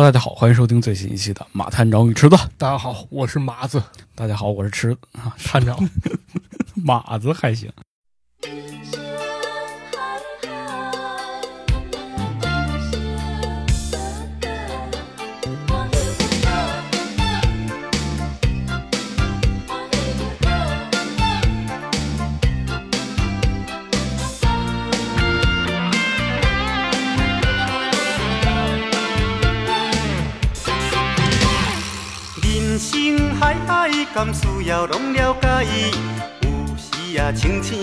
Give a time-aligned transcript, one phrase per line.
[0.00, 2.36] 大家好，欢迎收听最新一期的《马探长与池子》。
[2.56, 3.82] 大家好，我是马子
[4.14, 5.76] 大家好，我是池子啊，探长。
[6.76, 7.68] 马子还行。
[33.88, 35.64] 海海，甘需要拢了解？
[36.42, 37.78] 有时啊清醒，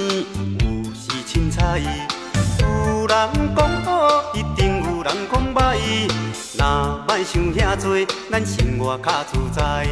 [0.60, 1.80] 有时凊彩。
[2.62, 6.08] 有人讲好，一定有人讲歹。
[6.58, 9.88] 若莫想遐多，咱生活较自在。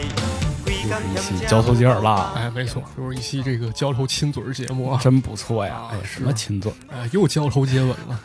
[0.66, 4.99] 一期交头接耳啦，哎，没错，又是一期这个交头亲嘴儿节目啊。
[5.02, 5.73] 真不错呀！
[5.73, 6.71] 啊哎，什么亲嘴？
[6.91, 8.20] 哎，又交头接吻了。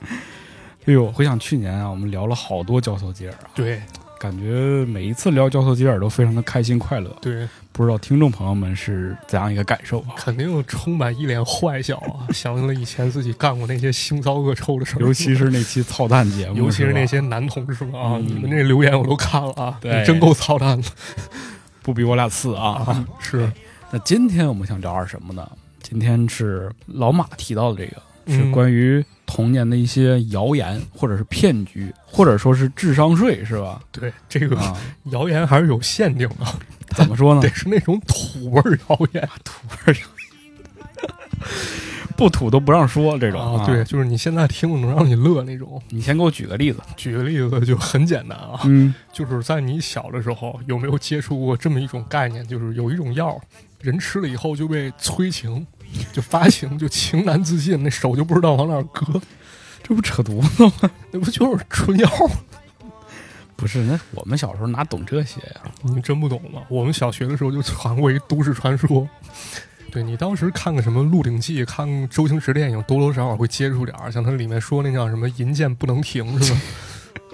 [0.86, 3.82] 哎呦，回想去年啊，我们聊了好多交头接耳啊，对
[4.18, 7.08] 感觉每一次聊交头接耳都非常的开心快乐。
[7.20, 10.10] 对，不知道听众朋友们是怎样一个感受啊？
[10.16, 12.26] 肯定充满一脸坏笑啊！
[12.34, 20.88] 想起了以前自己干过那些腥骚恶臭的事儿，尤其是那期操蛋节目，尤其是那些男同志们啊，嗯你们那留言我都看了啊，对你真够操蛋的
[21.82, 22.82] 不比我俩次啊。
[22.86, 23.06] 啊！
[23.20, 23.50] 是
[23.90, 25.48] 那今天我们想聊点什么呢？
[25.80, 28.02] 今天是老马提到的这个，
[28.34, 33.78] 是嗯关于童年的一些谣言，或者是骗局，或者说是智商税，是吧？
[33.92, 34.74] 对这个啊，
[35.12, 36.46] 谣言还是有限定的，
[36.96, 37.48] 怎么说呢得？
[37.50, 39.28] 是那种土味儿谣言
[42.16, 43.64] 不土都不让说这种啊。
[43.64, 45.80] 对，，就是你现在听了能让你乐那种。
[45.90, 46.80] 你先给我举个例子。
[46.96, 52.44] 举个例子就很简单啊，嗯，就是在你小的时候，有没有接触过这么一种概念？
[52.48, 53.40] 就是有一种药，
[53.82, 55.64] 人吃了以后就被催情，
[56.12, 59.20] 就发情，就情难自禁，那手就不知道往哪搁，
[59.82, 60.90] 这不扯犊子吗？
[61.10, 62.36] 那不就是春药吗？
[63.56, 65.72] 不是，那我们小时候哪懂这些呀？
[65.82, 66.62] 你真不懂吗？
[66.68, 69.08] 我们小学的时候就传过一都市传说。
[69.90, 76.60] 对你当时看个什么《鹿鼎记》，看周星驰电影，多多少少会接触点儿，像他里面说那叫什么“银剑不能停”是吧？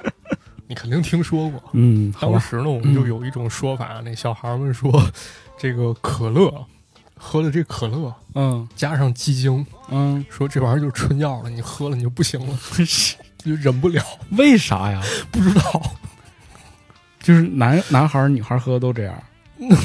[0.69, 1.61] 你肯定听说过。
[1.73, 5.05] 嗯，当时呢，我们就有一种说法，那小孩们说，
[5.59, 6.65] 这个可乐
[7.27, 12.59] 喝了这可乐嗯加上鸡精，嗯，说这玩意儿就是春药了，你喝了你就不行了，
[13.39, 14.05] 就忍不了。
[14.37, 15.01] 为啥呀？
[15.33, 15.83] 不知道，
[17.21, 19.15] 就是男男孩儿女孩儿喝都这样。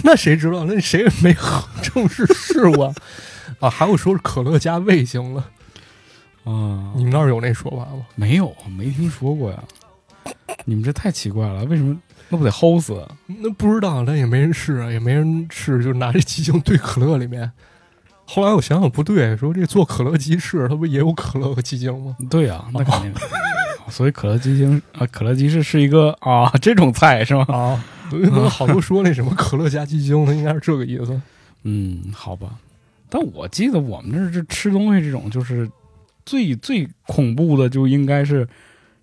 [0.03, 0.65] 那谁知道？
[0.65, 2.93] 那谁也没喝正式试过
[3.61, 3.69] 啊？
[3.69, 5.41] 还有说是可乐加味精了，
[6.43, 8.05] 啊，你们那儿有那说法吗？
[8.15, 9.63] 没有，没听说过呀。
[10.65, 11.97] 你们这太奇怪了，为什么？
[12.29, 13.03] 那不得齁死？
[13.25, 17.51] 那不知道，但也没人试啊，也没人试，就拿这鸡精兑可乐里面。
[18.25, 22.15] 后来我想想不对，说这做可乐鸡翅，它不也有可乐和鸡精吗？
[22.29, 23.11] 对啊、那肯定。
[23.89, 27.43] 所以可乐鸡精啊，可乐鸡翅是一个啊这种菜是吗？
[27.49, 31.19] 啊，有好多说那什么可乐加鸡精，它应该是这个意思。
[31.63, 32.49] 嗯，好吧。
[33.09, 35.67] 但我记得我们这儿这吃东西这种，就是
[36.27, 38.47] 最最恐怖的，就应该是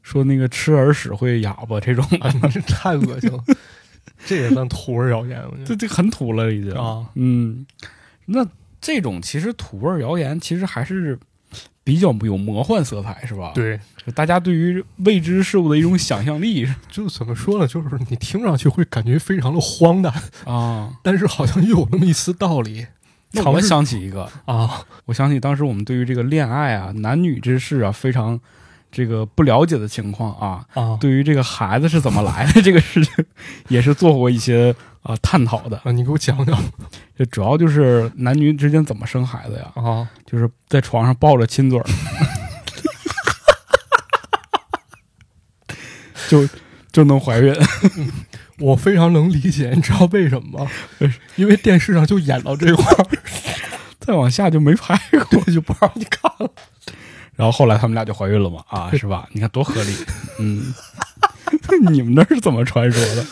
[0.06, 3.42] 说那个吃耳屎会哑巴这种，啊，你这太恶心了，
[4.24, 6.70] 这也算土味谣言，我觉这这很土了已经。
[6.74, 7.04] 啊。
[7.14, 7.66] 嗯，
[8.26, 8.46] 那
[8.80, 11.18] 这种其实土味谣言其实还是
[11.82, 13.80] 比较有魔幻色彩，是吧？，对，
[14.14, 17.66] 大家对于未知事物的一种想象力就怎么说呢？
[17.66, 20.14] 就是你听上去会感觉非常的荒诞，
[20.44, 20.96] 啊。
[21.02, 22.86] 但是好像又有那么一丝道理
[23.32, 24.86] 那我想起一个，啊。
[25.06, 28.40] 我想起当时我们对于这个恋爱啊、男女之事啊非常
[28.96, 33.12] 这个不了解的情况啊，啊对于这个孩子是怎么来的 这个事情，
[33.68, 35.76] 也是做过一些啊、探讨的。
[35.84, 35.92] 啊！
[35.92, 36.58] 你给我讲讲
[37.14, 39.70] 这主要就是男女之间怎么生孩子呀？
[39.74, 40.08] 啊！
[40.24, 41.84] 就是在床上抱着亲嘴儿，
[46.30, 46.48] 就
[46.90, 47.54] 就能怀孕。
[48.60, 50.70] 我非常能理解，你知道为什么吗？
[51.34, 53.06] 因为电视上就演到这块儿，
[54.00, 55.38] 再往下就没拍过。
[55.52, 56.50] 就不让你看了。
[57.36, 59.28] 然后后来他们俩就怀孕了嘛，啊， 是吧？
[59.32, 59.94] 你看多合理。
[60.40, 60.74] 嗯，
[61.92, 63.24] 你们那是怎么传说的？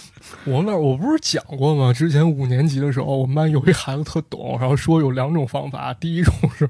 [0.45, 1.91] 我们那我不是讲过吗？
[1.91, 6.69] 之前五年级的时候，我们班有一孩子特懂，然后说有两种方法，第一种是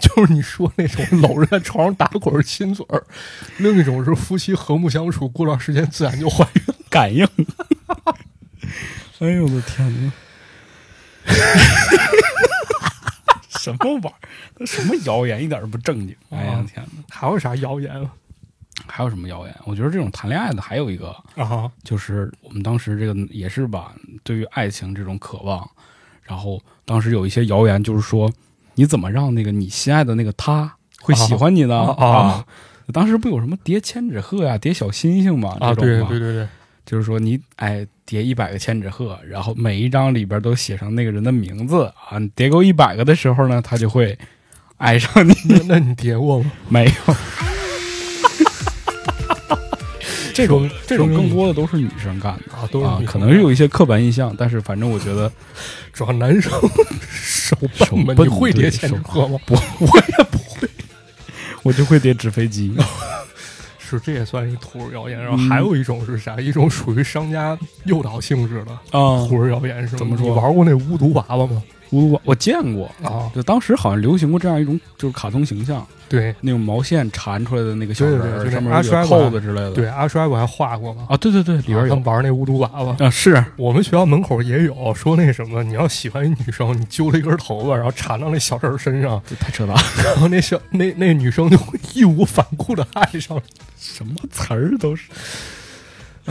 [0.00, 3.04] 就是你说那种搂着在床上打滚亲嘴儿，
[3.58, 6.62] 另一种是夫妻和睦相处，过段时间自然就怀孕。
[6.88, 7.28] 感应。
[9.18, 10.12] 哎呦我的天哪！
[13.62, 14.12] 什么玩意儿？
[14.58, 16.16] 那什么谣言，一点都不正经。
[16.30, 17.02] 哎呀天哪！
[17.10, 18.10] 还有啥谣言啊？
[18.86, 19.54] 还有什么谣言？
[19.64, 25.68] 我觉得这种谈恋爱的还有一个，啊就是我们当时这个也是吧，对于爱情这种渴望，
[26.22, 28.32] 然后当时有一些谣言，就是说
[28.74, 31.76] 你怎么让那个你心爱的那个他会喜欢你呢？
[31.76, 32.46] 啊啊
[32.92, 35.56] 当时不有什么叠千纸鹤呀、叠小星星嘛？
[35.60, 36.48] 啊，对对对对，
[36.84, 44.18] 就是说你哎叠一百个千纸鹤，然后每一张里边都写上那个人的名字啊，你叠够一百个的时候呢，他就会
[44.78, 45.32] 爱上你。
[45.48, 46.50] 那那你叠过吗？
[46.68, 46.92] 没有，
[50.34, 55.30] 这种这种更多的都是女生干的啊，都是啊，可能是有一些刻板印象，但是反正我觉得
[55.92, 59.38] 主要男生手手笨嘛，笨你会叠千纸鹤吗？
[59.46, 59.86] 不，我
[60.18, 60.68] 也不会，
[61.62, 62.74] 我就会叠纸飞机。
[63.98, 65.18] 是，这也算一土味谣言。
[65.20, 66.40] 然后嗯还有一种是啥？
[66.40, 71.62] 一种属于商家诱导性质的啊土味谣言是吗怎么说你玩过那巫毒娃娃吗？
[71.90, 76.34] 我我见过，啊，就当时好像流行过这样一种就是卡通形象，对。
[76.40, 79.08] 那种毛线缠出来的那个小人儿，对就那上面有阿衰吧。
[79.08, 79.72] 扣子之类的。
[79.72, 81.06] 对，阿衰不还画过吗？
[81.08, 82.96] 啊，对对对，里边他有们玩那巫毒娃娃。
[83.00, 83.44] 啊，是。
[83.56, 93.40] 我们学校门口也有说那什么，你要喜欢一女生，你揪了一根头发，然后缠到那小人儿身上， 这太扯淡了，然后那小那那女生就会义无反顾的爱上。
[93.76, 95.10] 什么词儿都是。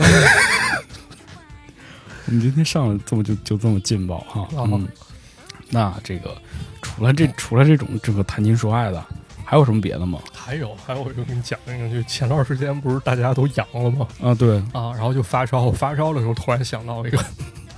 [2.26, 4.62] 我们今天上来这么就就这么劲爆哈，啊。
[4.70, 4.86] 嗯，
[5.70, 6.36] 那这个
[6.82, 9.02] 除了这除了这种这个谈情说爱的，
[9.44, 10.18] 还有什么别的吗？
[10.32, 14.06] 还有还有，我就跟你讲那个，就前段时间不是大家都阳了吗？
[14.20, 17.18] 啊，对，啊，然后就发烧，发烧的时候突然想到一个，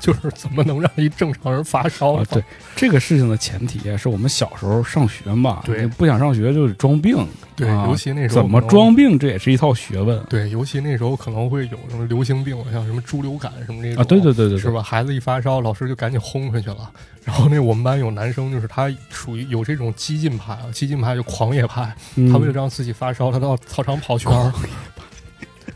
[0.02, 2.42] 就是怎么能让一正常人发烧？，啊对，
[2.74, 14.82] 这个事情的前提啊是我们小时候上学嘛，对不想上学就得装病，对啊尤其那时候怎么装病，这也是一套学问对，尤其那时候可能会有什么流行病，像什么猪流感什么那种啊，对对对对对，是吧？
[14.82, 16.90] 孩子一发烧，老师就赶紧轰回去了。
[17.24, 24.52] 然后那我们班有男生，就是他属于有这种激进派啊，激进派就狂野派，嗯他为了让自己发烧，他到操场跑圈儿，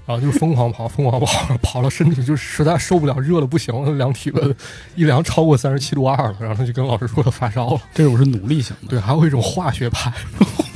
[0.06, 4.54] 然后就疯狂跑，疯狂跑， 跑到身体就实在受不了，热的不行了，量体温
[4.94, 7.80] 一量超过三十七度二了，然后他就跟老师说他发烧了。
[7.92, 10.12] 这种是努力型的，对，还有一种化学派，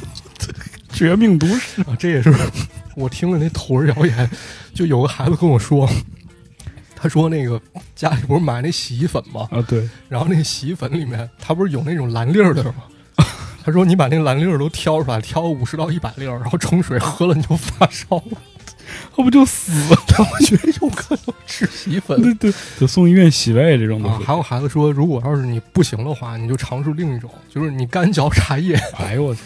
[0.93, 2.35] 绝命毒师，啊，这也是
[2.97, 4.29] 我听了那土儿谣言，
[4.75, 5.88] 就有个孩子跟我说，
[6.97, 7.61] 他说那个
[7.94, 9.49] 家里不是买那洗衣粉吗？
[9.53, 12.75] 啊，对，然后那洗衣粉里面，它不是有那种蓝粒儿的吗？
[13.62, 18.38] 他说你把那蓝粒儿都挑出来，挑五十到一百粒儿，然后冲水喝了你就发烧了。
[19.17, 19.97] 他不就死了？
[20.19, 22.21] 我觉得有可能吃洗衣粉。
[22.23, 24.25] 对对，就送医院洗胃这种啊，的。
[24.25, 28.75] 还有孩子说，如果要是你不行的话，你就尝试另一种，就是你干嚼茶叶。
[28.99, 29.41] 哎呦我去！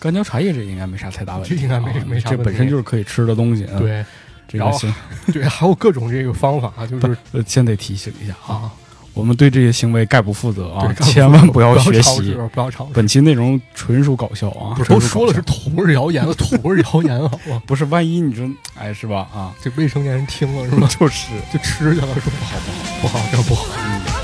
[0.00, 3.64] 干嚼茶叶这应该没啥太大问题，这应该没啥这本身就是可以吃的东西。
[3.64, 4.04] 啊，对
[4.52, 4.94] 然后这个行，
[5.32, 8.72] 对，还有各种这个方法， 就是呃，先得提醒一下啊，啊，
[9.18, 12.36] 我们对这些行为概不负责啊，千万不要学习。
[12.54, 12.92] 不要尝试。
[12.94, 17.60] 本期内容纯属搞笑啊，不是都说了是土味谣言了， 土味谣言好吗？
[17.66, 17.84] 不是？
[17.86, 18.48] 万一你说
[18.78, 19.26] 哎是吧？
[19.34, 20.86] 啊，这未成年人听了是吧？
[21.00, 22.56] 就是就吃去了，说不好
[23.02, 23.64] 不好，不好，这不好。
[23.66, 24.17] 多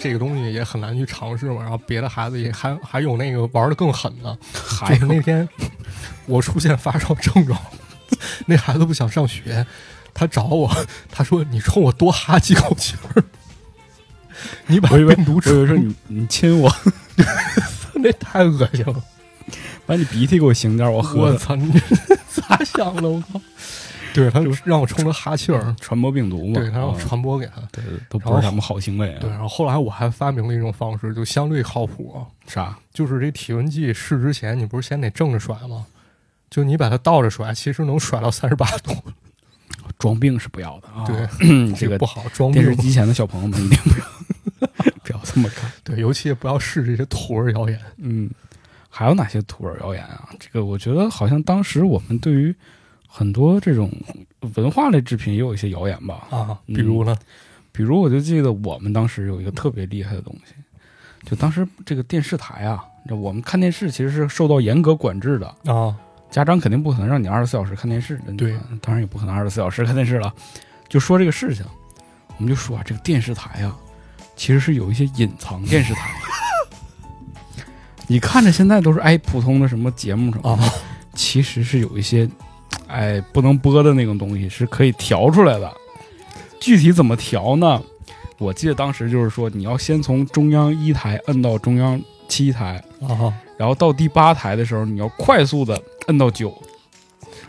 [0.00, 1.60] 这个东西也很难去尝试嘛。
[1.60, 5.48] 然后别的孩子也还还有那个玩的更狠的，还就是那天
[6.26, 7.60] 我出现发烧症状，
[8.46, 9.64] 那孩子不想上学，
[10.14, 10.74] 他找我，
[11.10, 13.22] 他说你冲我多哈几口气儿，
[14.66, 16.74] 你把病毒我说，你你亲我，
[17.94, 19.04] 那太恶心了。
[19.86, 21.32] 把你鼻涕给我擤点，我喝的。
[21.32, 21.72] 我操，你
[22.30, 23.08] 咋想的？
[23.08, 23.40] 我靠！
[24.12, 27.60] 对他让我冲他哈气儿，传播病毒嘛，对他让我啊传播给他。
[27.72, 29.18] 对，都不是什么好行为啊。
[29.20, 32.78] 对，然后后来我还发明了一种方式，就相对靠谱啊、啥？
[32.92, 35.86] 就是这体温计试之前，你不是先得正着甩吗？
[36.48, 38.92] 就你把它倒着甩，其实能甩到三十八度。
[39.98, 41.04] 装病是不要的啊。
[41.06, 42.80] 对， 这个不好装电视病。
[42.80, 44.68] 机前的小朋友们一定不要
[45.04, 45.70] 不要这么干。
[45.84, 47.78] 对，尤其不要试这些土味谣言。
[47.98, 48.30] 嗯，
[48.88, 50.28] 还有哪些土味谣言啊？
[50.40, 52.54] 这个我觉得好像当时我们对于
[53.10, 53.90] 很多这种
[54.54, 56.28] 文化类制品也有一些谣言吧。
[56.30, 57.16] 啊，嗯比如呢？
[57.72, 60.54] 比如我就记得我们当时有一个特别厉害的东西，
[61.24, 65.94] 就当时这个电视台啊，我们看电视其实是受到严格管制的，啊，
[66.30, 70.32] 家长肯定不可能让你二十四小时看电视，对，当然也不可能二十四小时看电视了。
[70.88, 71.64] 就说这个事情，
[72.36, 73.76] 我们就说啊，这个电视台啊，
[74.34, 76.10] 其实是有一些隐藏电视台。
[78.08, 80.72] 你看着现在都是哎普通的什么节目什么的，啊
[81.14, 82.28] 其实是有一些
[82.86, 85.72] 哎不能播的那种东西是可以调出来的。
[86.60, 87.82] 具体怎么调呢？
[88.38, 96.54] 我记得当时就是说，你要先从中央一台摁到中央七台，啊然后到第八台的时候，你要快速的摁到九，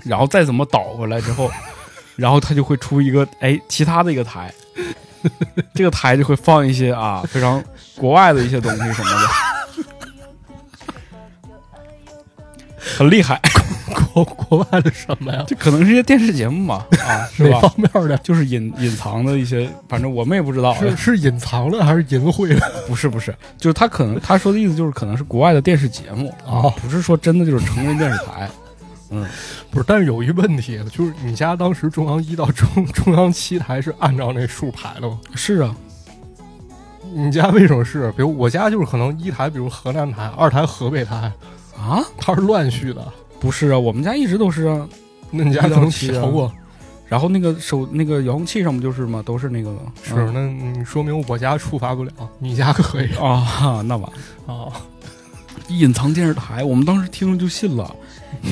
[0.04, 1.50] 然后再怎么倒回来之后，
[2.18, 4.54] 然后它就会出一个哎其他的一个台，
[5.74, 7.63] 这个台就会放一些啊非常
[7.98, 9.28] 国外的一些东西什么的，
[12.78, 13.40] 很厉害。
[14.13, 15.44] 国国外的什么呀？
[15.48, 17.60] 这可能是一些电视节目嘛，啊，是吧？
[17.62, 18.18] 哪方面的？
[18.20, 20.74] 就是隐隐藏的一些，反正我们也不知道。
[20.75, 22.72] 是是隐藏的还是淫秽的？
[22.88, 28.50] 不是不是，就是他可能他说的意思就是可能是国外的电视节目啊，哦不是说真的就是成人电视台。
[29.13, 29.25] 嗯，
[29.70, 35.20] 不是，但是有一问题，就是你家当时中央一到中中央七台是按照那数排的吗？
[35.36, 35.75] 是啊，
[37.13, 38.10] 你家为什么是？
[38.13, 41.30] 比如我家就是可能一台，比如河南台，二台河北台，
[41.77, 43.06] 啊，它是乱序的。
[43.42, 44.88] 不是啊，我们家一直都是啊。
[45.32, 46.52] 那你家可能一到七啊调过？
[47.08, 49.22] 然后那个手那个遥控器上不就是吗？
[49.26, 54.54] 都是那个是，嗯那你说明我家触发不了，你家可以啊， 那完了。
[54.54, 54.72] 啊？
[55.68, 57.94] 隐藏电视台，我们当时听了就信了，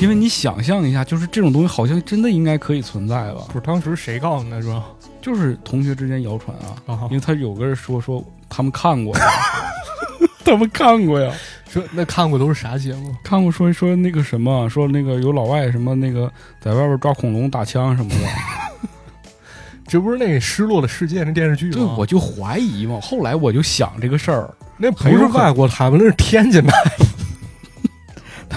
[0.00, 3.42] 因为你想象一下，就是这种东西好像真的应该可以存在吧？
[3.48, 4.84] 不是，当时谁告诉你的是吧？
[5.22, 9.24] 就是同学之间谣传啊，啊因，为他有个人说说他们看过呀，
[10.44, 11.32] 他们看过呀，
[11.72, 13.14] 说那看过都是啥节目？
[13.22, 18.88] 看过说说那个什么，说那个有老外什么那个在外边抓恐龙打枪什么的，
[19.86, 21.72] 这不是那《失落的世界》那电视剧吗？
[21.74, 22.98] 对，我就怀疑嘛。
[23.00, 25.98] 后来我就想这个事儿，那不是外国他们？
[25.98, 26.72] 那是天津台。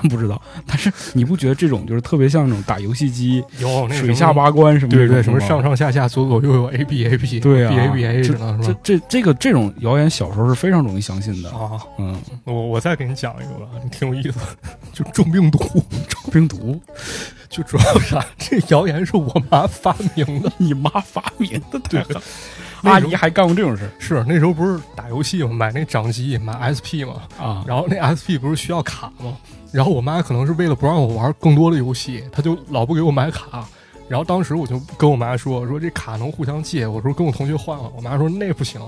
[0.03, 0.39] 但不知道。
[0.67, 3.43] 但是你不觉得这种就是特别像那种打游戏机
[3.91, 8.33] 水下八关什么对对，什么上上下下左左右右 A B A B 对啊 B A B A 这？
[8.61, 11.49] 这这这个这种谣言小时候是非常容易相信的。
[11.51, 14.39] 啊，嗯，我我再给你讲一个吧，你挺有意思，
[14.91, 15.59] 就中病毒，
[16.09, 16.81] 中病毒，
[17.49, 18.25] 就主要啥？
[18.37, 22.21] 这谣言是我妈发明的，你妈发明的，对，那时候
[22.91, 27.63] 阿姨还干过这种事是那时候不是打游戏嘛，买那掌机买 S P 嘛，啊？
[27.65, 29.37] 然后那 S P 不是需要卡吗？
[29.73, 33.67] 然后我妈可能是为了不让我玩更多的游戏，她就老不给我买卡。
[34.07, 37.91] 然后当时我就跟我妈说：“说这卡能互相借。”我说跟我同学换了。
[37.95, 38.79] 我妈说那不行，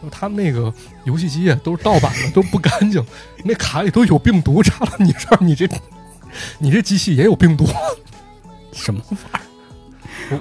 [0.00, 0.72] 说他们那个
[1.04, 3.04] 游戏机都是盗版的，都不干净，
[3.44, 4.62] 那卡里都有病毒。
[4.62, 5.68] 插到你这儿，你这
[6.58, 7.66] 你这机器也有病毒。
[8.72, 9.40] 什么玩意儿？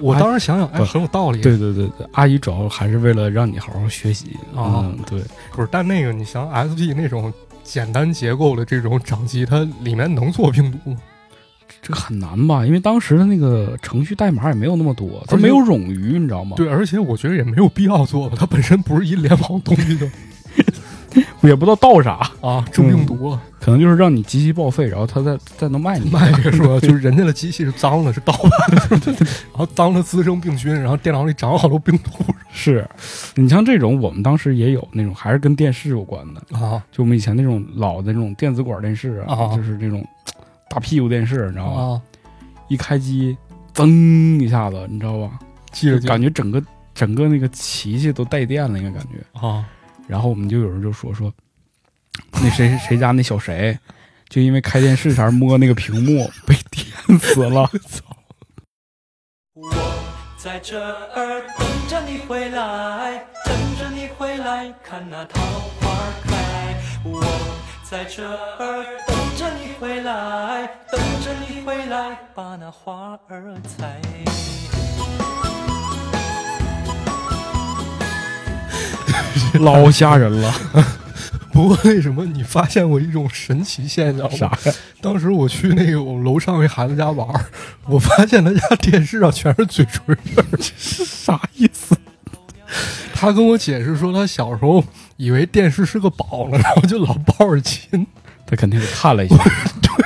[0.01, 1.41] 我我当时想想，哎，很有道理。
[1.41, 5.21] 对对对对，阿姨主要还是为了让你好好学习啊嗯，对，
[5.51, 7.31] 不是，但那个你想 S P 那种
[7.73, 10.97] 简单结构的这种掌机，它里面能做病毒吗？
[11.81, 12.63] 这个很难吧？
[12.63, 20.07] 因为当时的那个程序代码也没有那么多，它没有冗余，你知道吗？，对，而且我觉得也没有必要做吧，它本身不是一联网东西的
[21.49, 23.41] 也不知道盗啥，啊，中病毒了。
[23.59, 26.09] 可能就是让你机器报废，然后他再再能卖你。
[26.09, 26.79] 卖这个是吧？
[26.85, 28.51] 就是人家的机器是脏了，是盗版
[28.99, 29.11] 的，
[29.51, 32.11] 然后脏了滋生病菌，然后电脑里长好多病毒
[32.51, 32.87] 是，
[33.35, 40.05] 你像这种，我们当时也有那种，还是跟电视有关的，啊就我们以前那种老的那种电子管电视啊，啊就是那种
[40.69, 41.81] 大屁股电视，你知道吧？
[41.81, 42.01] 啊！
[42.67, 43.37] 一开机，
[43.73, 43.87] 噌
[44.41, 45.39] 一下子，你知道吧？
[45.71, 46.61] 记着感觉整个
[46.93, 49.39] 整个那个器器都带电了，应该感觉。
[49.47, 49.65] 啊
[50.13, 51.33] 然后我们就有人就说说，
[52.33, 53.75] 那谁谁家那小谁，
[54.29, 57.67] 就因为开电视前摸那个屏幕被电死了。
[59.57, 59.73] 我
[60.37, 65.41] 在这儿等着你回来，等着你回来看那桃
[65.81, 66.79] 花开。
[67.03, 67.25] 我
[67.83, 73.99] 在这儿等着你回来，等着你回来把那花儿采。
[79.61, 80.53] 老吓人了，
[81.51, 84.35] 不过为什么你发现过一种神奇现象吗？
[84.35, 84.75] 啥呀？
[85.01, 87.45] 当时我去那个我们楼上一孩子家玩儿，
[87.85, 90.45] 我发现他家电视上全是嘴唇印儿。
[90.59, 91.95] 啥意思？
[93.13, 94.83] 他跟我解释说，他小时候
[95.17, 98.05] 以为电视是个宝呢，然后就老抱着亲。
[98.45, 99.35] 他肯定是看了一下。
[99.81, 100.05] 对，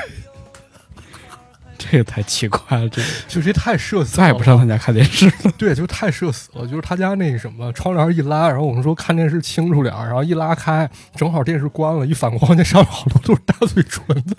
[1.89, 5.51] 这个太奇怪了，这个就这太社死了，再也不上他家看电视了。
[5.57, 6.67] 对，就太社死了。
[6.67, 14.35] 就是他家那个什么，窗帘一拉，然后我们说看电视清楚点儿，然后一拉开，正好电视关了，一反光，那上面好多都是大嘴唇子。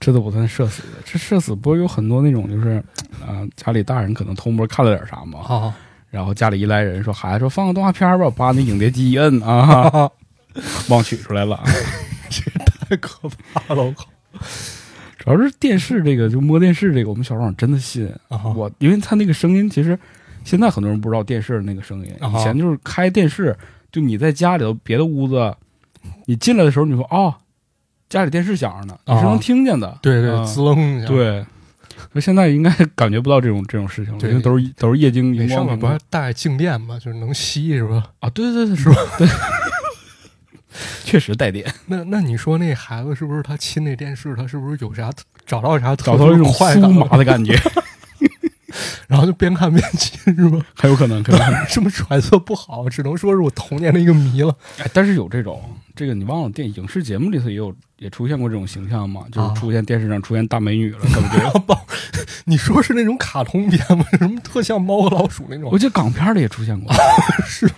[0.00, 2.82] 这都不算社死的，这社死不是有很多那种就是，
[3.24, 5.74] 啊、家里大人可能偷摸看了点啥嘛，啊
[6.10, 10.10] 然后家里一来人说孩子说放个动画片儿吧，把那影碟机一摁啊，啊！
[10.88, 11.60] 忘取出来了。
[12.30, 12.42] 这
[12.86, 13.82] 太可怕了！
[13.82, 14.06] 我靠
[15.24, 18.06] 主要是电视这个，就摸电视这个，我们小时候真的信。
[18.28, 18.44] 啊！
[18.54, 19.98] 我因为他那个声音，其实
[20.44, 23.56] 现在很多人不知道电视那个声音，啊以前就是开电视，
[23.90, 25.54] 就你在家里头别的屋子，
[26.26, 27.34] 你进来的时候，你说哦，
[28.08, 29.98] 家里电视响着呢，你是能听见的。
[30.02, 31.44] 对对，啊滋楞一下。，对。
[32.12, 36.98] 那现在应该感觉不到这种这种事情了，因为都是都是液晶那荧光面不是带静电吗？
[36.98, 38.04] 就是能吸是吧？
[38.20, 38.96] 啊，对对对，是吧？
[39.16, 39.26] 对，
[41.04, 45.10] 确实带电，那那你说那孩子是不是他亲那电视，他是不是有啥
[45.46, 46.90] 找到啥找到一种酥快感？
[46.92, 47.58] 麻的感觉。
[49.06, 50.58] 然后就边看边亲是吧？
[50.74, 51.66] 很有可能， 可能。
[51.68, 54.52] 这么揣测不好，只能说是我童年的一个谜了。
[54.78, 55.62] 哎，但是有这种，
[55.94, 59.26] 这个你忘了电影视节目里头也有也出现过这种形象嘛？
[59.30, 61.60] 就是啊出现电视上出现大美女了，对不对？
[61.60, 61.76] 不，
[62.46, 64.04] 你说是那种卡通片吗？
[64.18, 65.78] 什么特像猫和老鼠那种我？
[65.78, 66.92] 记得港片里也出现过。
[67.46, 67.70] 是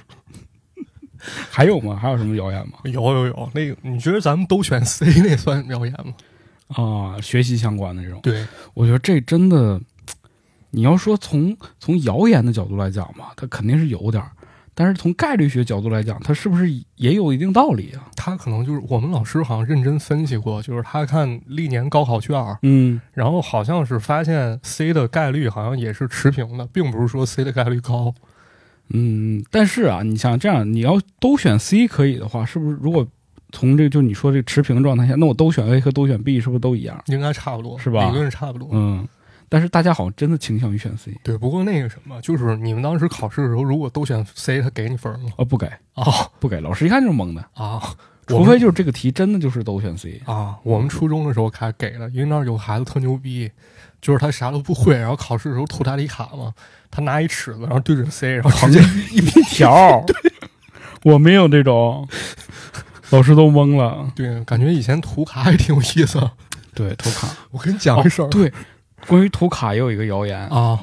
[1.50, 1.97] 还有吗？
[2.00, 2.78] 还有什么谣言吗？
[2.85, 6.12] 有有有，那个你觉得咱们都选 C 那算谣言吗？
[6.68, 9.80] 啊，学习相关的这种，对，我觉得这真的，
[10.71, 14.33] 你要说从从谣言的角度来讲吧，它肯定是有点儿，
[14.75, 18.11] 但是从概率学角度来讲，它是不是也有一定道理啊？
[18.16, 28.12] 他可能就是我们老师好像认真分析过，就是他看历年高考卷儿，嗯，然后好像是发现 C 的概率好像也是持平的，并不是说 C 的概率高。
[28.90, 32.78] 嗯，但是啊，你像这样，你要都选 C 可以的话，是不是？
[32.80, 33.06] 如果
[33.52, 37.02] 从这个就你说这个持平状态下，那我都选 A 和都选 B 是不是都一样？
[37.06, 38.68] 应该差不多，是吧理论差不多。
[38.72, 39.06] 嗯，
[39.48, 45.30] 但是大家好像真的倾向于选 C 对，不过那个什么，就是你们当时考试的时候，如果都选 C，他给你分吗？
[45.38, 46.04] 啊，不给啊
[46.40, 47.80] 不给，老师一看就是蒙的，啊，
[48.26, 53.50] 除非就是这个题真的就是都选 C 啊，我们初中的时候开给了，因为那儿有孩子特牛逼，
[54.00, 56.52] 就是他啥都不会，然后考试的时候涂答题卡嘛，
[56.96, 58.80] 他拿一尺子，然后对准 C，然后直接
[59.12, 60.02] 一一条，
[61.04, 62.08] 我没有这种，
[63.10, 64.10] 老师都懵了。
[64.16, 66.18] 对，感觉以前涂卡还挺有意思。
[66.72, 67.28] 对，涂卡。
[67.50, 68.50] 我跟你讲个事儿、哦对，
[69.06, 70.80] 关于涂卡也有一个谣言，啊，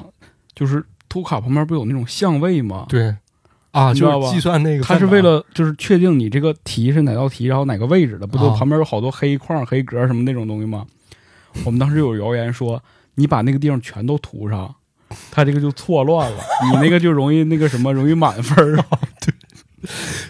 [0.54, 2.86] 就是涂卡旁边不有那种相位吗？
[2.88, 3.12] 对。
[3.72, 4.26] 啊，你知道吧？
[4.26, 8.56] 就是计算那个它是为了就是确定你这个题是哪道题，然后哪个位置的，不都啊。
[8.56, 10.86] 旁边有好多黑框、黑格什么那种东西吗？
[11.64, 12.80] 我们当时有谣言说，
[13.16, 14.72] 你把那个地方全都涂上，
[15.30, 16.38] 它这个就错乱了，
[16.72, 18.84] 你那个就容易那个什么，容易满分儿。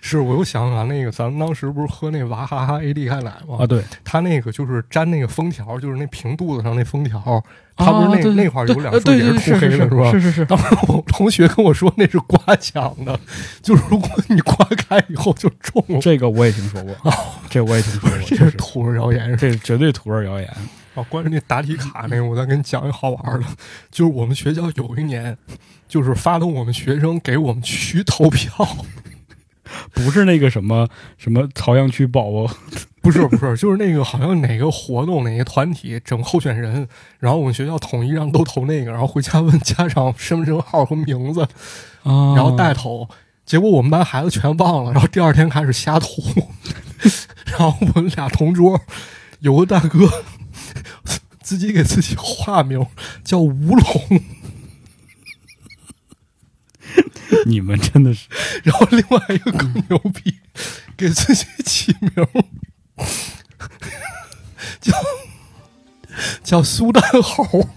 [0.03, 3.59] 是我又想起来那个，咱们当时不是喝那娃哈哈 AD 钙奶吗？
[3.61, 7.41] 啊，对，他那个就是粘那个封条，就是那瓶肚子上那封条，
[7.77, 10.11] 他不是那、啊那块有两呃对也涂黑的是吧？
[10.11, 13.17] 是是是，当时我同学跟我说那是刮奖的，
[13.63, 16.01] 就是如果你刮开以后就中了。
[16.01, 16.97] 这个我也听说过，
[17.49, 20.53] 这我也听说过，这是是土味谣言这是绝对土味谣言。
[20.95, 21.03] 啊！
[21.09, 23.47] 关于那答题卡那个，我再跟你讲一个好玩的，
[23.91, 25.37] 就是我们学校有一年，
[25.89, 28.51] 就是发动我们学生给我们区投票，
[29.93, 32.55] 不是那个什么什么朝阳区宝宝，
[33.03, 41.43] 不是不是，就是那个好像哪个活动哪个团体整候选人，然后我们学校统一让都投那个，然后回家问家长身份证号和名字，
[42.03, 43.09] 啊然后带头。
[43.45, 46.09] 结果我们班孩子全忘了，然后第二天开始瞎投，
[47.45, 48.81] 然后我们俩同桌
[49.41, 50.09] 有个大哥
[51.45, 52.85] 自己给自己化名
[53.23, 54.23] 叫吴龙，
[57.45, 58.27] 你们真的是
[58.63, 60.39] 然后另外一个更牛逼，
[60.97, 62.11] 给自己起名
[64.81, 64.93] 叫
[66.43, 67.69] 叫苏丹猴，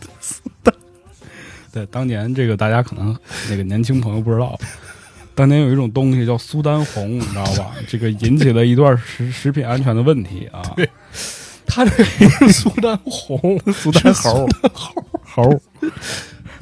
[1.73, 3.15] 对，当年这个大家可能
[3.49, 4.57] 那个年轻朋友不知道，
[5.35, 7.75] 当年有一种东西叫苏丹红，你知道吧？
[7.85, 10.61] 这个引起了一段食食品安全的问题啊。
[10.77, 10.89] 对
[11.67, 14.47] 他这不是苏丹红，苏丹猴，
[15.23, 15.61] 猴，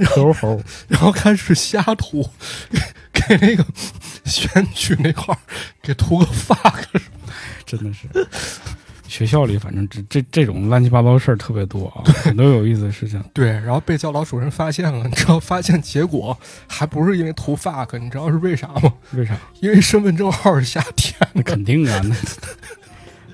[0.05, 2.27] 猴猴猴，然后开始瞎涂，
[3.13, 3.65] 给给那个
[4.25, 5.39] 选举那块儿
[5.81, 6.83] 给涂个 fuck
[7.65, 8.07] 真的是。
[9.07, 13.23] 学校里反正这这这种乱七八糟的事儿特别多啊，很多有意思的事情。
[13.33, 16.37] 对，然后被教导主任发现了，你知道发现结果
[16.67, 18.91] 还不是因为涂 fuck，你知道是为啥吗？
[19.13, 19.37] 为啥？
[19.61, 21.43] 因为身份证号是瞎填那的。
[21.43, 22.15] 肯定啊，那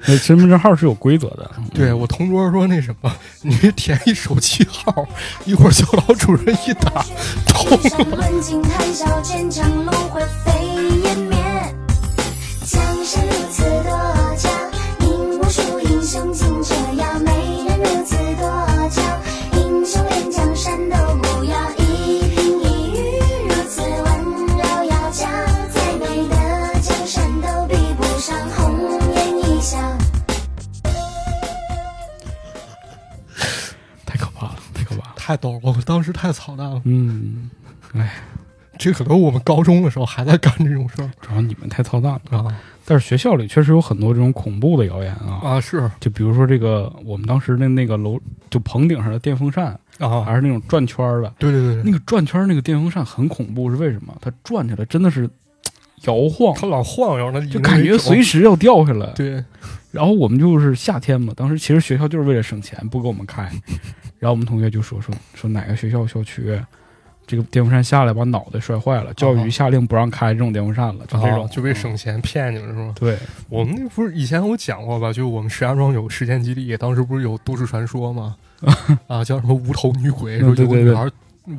[0.07, 1.51] 那身份证号是有规则的。
[1.73, 5.07] 对我同桌说那什么，你填一手机号，
[5.45, 7.05] 一会儿教导主任一打
[7.45, 8.05] 通山
[35.31, 36.81] 太逗了，我当时太操蛋了。
[36.83, 37.49] 嗯，
[37.93, 38.15] 哎，
[38.77, 41.09] 这可能我们高中的时候还在干这种事儿。
[41.21, 42.37] 主要你们太操蛋了。
[42.37, 42.61] 啊。
[42.83, 45.89] 但是学校里确实有很多这种恐怖的谣言啊，啊是。
[46.01, 49.67] 就比如说这个我们当时的那个楼，就棚顶上的电风扇，
[49.99, 54.13] 啊，还是那种转圈儿的，对对对对，那个转圈儿那个电风扇很恐怖，是为什么？
[54.19, 55.29] 它转起来真的是
[56.03, 59.05] 摇晃，它老晃悠的，就感觉随时要掉下来。
[59.13, 59.41] 对。
[59.91, 63.49] 然后我们就是夏天嘛，当时其实学校就是为了省钱不给我们开，
[64.21, 66.61] 然后我们同学就说说说哪个学校校区
[67.25, 72.93] 这个电风扇下来把脑袋摔坏了，教育局下令不让开这种电风扇了，就这种啊就为省钱骗你们是吗？
[72.99, 73.17] 对
[73.49, 75.11] 我们那不是以前我讲过吧？
[75.11, 78.35] 就我们石家庄有时间基地，当时不是有都市传说吗？
[79.07, 81.09] 啊，叫什么无头女鬼，说有个女孩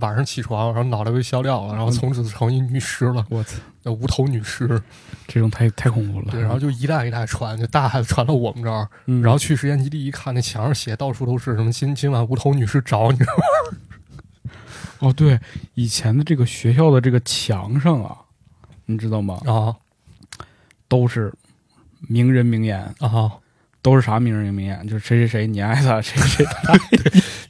[0.01, 4.81] 晚上起床，然后脑袋被削掉了，然后从此成一女尸了，我操，那无头女尸。
[5.27, 6.27] 这种太太恐怖了。
[6.31, 13.19] 对，然后就一代一代传，就大孩子传到我们这儿，嗯然后去实验基地一看，那墙上写到处都是什么今今晚无头女尸找你，
[15.01, 15.41] 哦，对，
[15.75, 18.17] 以前的这个学校的这个墙上啊，
[18.87, 19.41] 你知道吗？
[19.47, 19.75] 啊
[20.89, 21.33] 都是
[22.09, 23.33] 名人名言，啊！
[23.83, 24.87] 都是啥名人名言？
[24.87, 26.73] 就是谁谁谁你爱他， 谁谁谁他。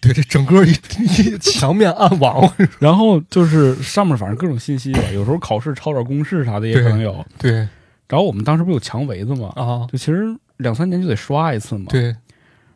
[0.01, 7.25] 对，这整个一一墙面暗网，然后就是上面反正各种信息吧，有时候考试抄点公式啥的也可能有。
[7.39, 7.69] 对
[8.09, 10.25] 然后我们当时不有墙围子嘛，啊，就其实
[10.57, 11.87] 两三年就得刷一次嘛。。
[11.89, 12.15] 对，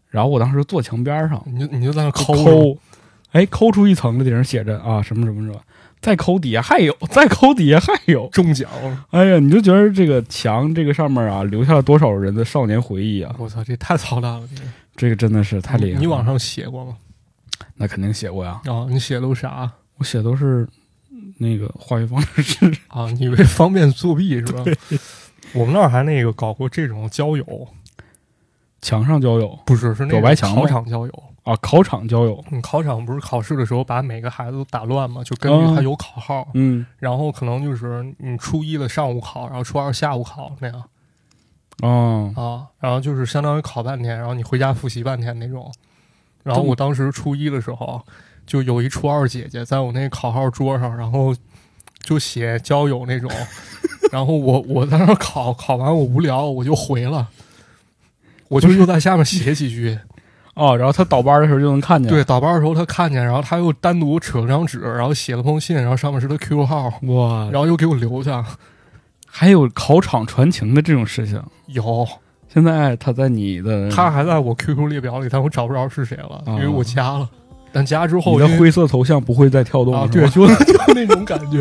[0.09, 2.79] 然后我当时坐墙边上你就你就在那抠抠抠，
[3.33, 5.61] 哎，抠出一层的顶上写着啊什么什么什么，
[6.00, 8.28] 再抠底下还有，再抠底下还有。
[8.28, 8.70] 中奖，
[9.11, 13.35] 哎呀，你就觉得这个墙这个上面啊，留下了多少人的少年回忆啊！
[13.38, 14.48] 我操，这太操蛋了！
[14.96, 16.00] 这个真的是太厉害了。
[16.00, 16.96] 你网上写过吗？
[17.74, 20.66] 那肯定写过呀，啊，你写的都啥我写都是
[21.38, 22.78] 那个化学方程式。
[22.88, 23.11] 啊？
[23.18, 24.64] 你为方便作弊是吧？
[25.52, 27.68] 我们那儿还那个搞过这种交友，
[28.80, 31.22] 墙上交友不是是那个白墙吗考场交友。
[31.46, 35.22] 啊，考场交友，你考场不是考试的时候把每个孩子都打乱吗？
[35.22, 40.82] 就根据他有考号，嗯然后可能就是你初一的上午考，然后初二下午考那样
[41.82, 45.72] 哦，啊，然后就是相当于考半天，然后你回家复习半天那种。
[46.42, 48.04] 然后我当时初一的时候，
[48.44, 51.32] 就有一初二姐姐在我那考号桌上，然后
[52.00, 53.30] 就写交友那种，
[54.11, 57.28] 然后我我在那儿考，考完我无聊我就回了，
[58.48, 59.96] 我就又在下面写几句。
[60.57, 62.11] 哦，然后他倒班的时候就能看见。
[62.11, 68.45] 对，，倒班的时候他看见，然后他又单独扯了张纸，然后写了封信，然后上面是他 QQ 号，哇，然后又给我留下。
[69.29, 71.38] 还有考场传情的这种事情。
[71.66, 72.09] 有，
[72.49, 77.29] 现在他在你的他还在我 QQ 列表里，但我找不着是谁了，因为我加了。
[77.71, 81.59] 但加之后你的灰色头像不会再跳动啊，了，对，就 就那种感觉。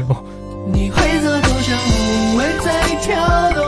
[0.71, 3.64] 你灰色头像不会再跳动，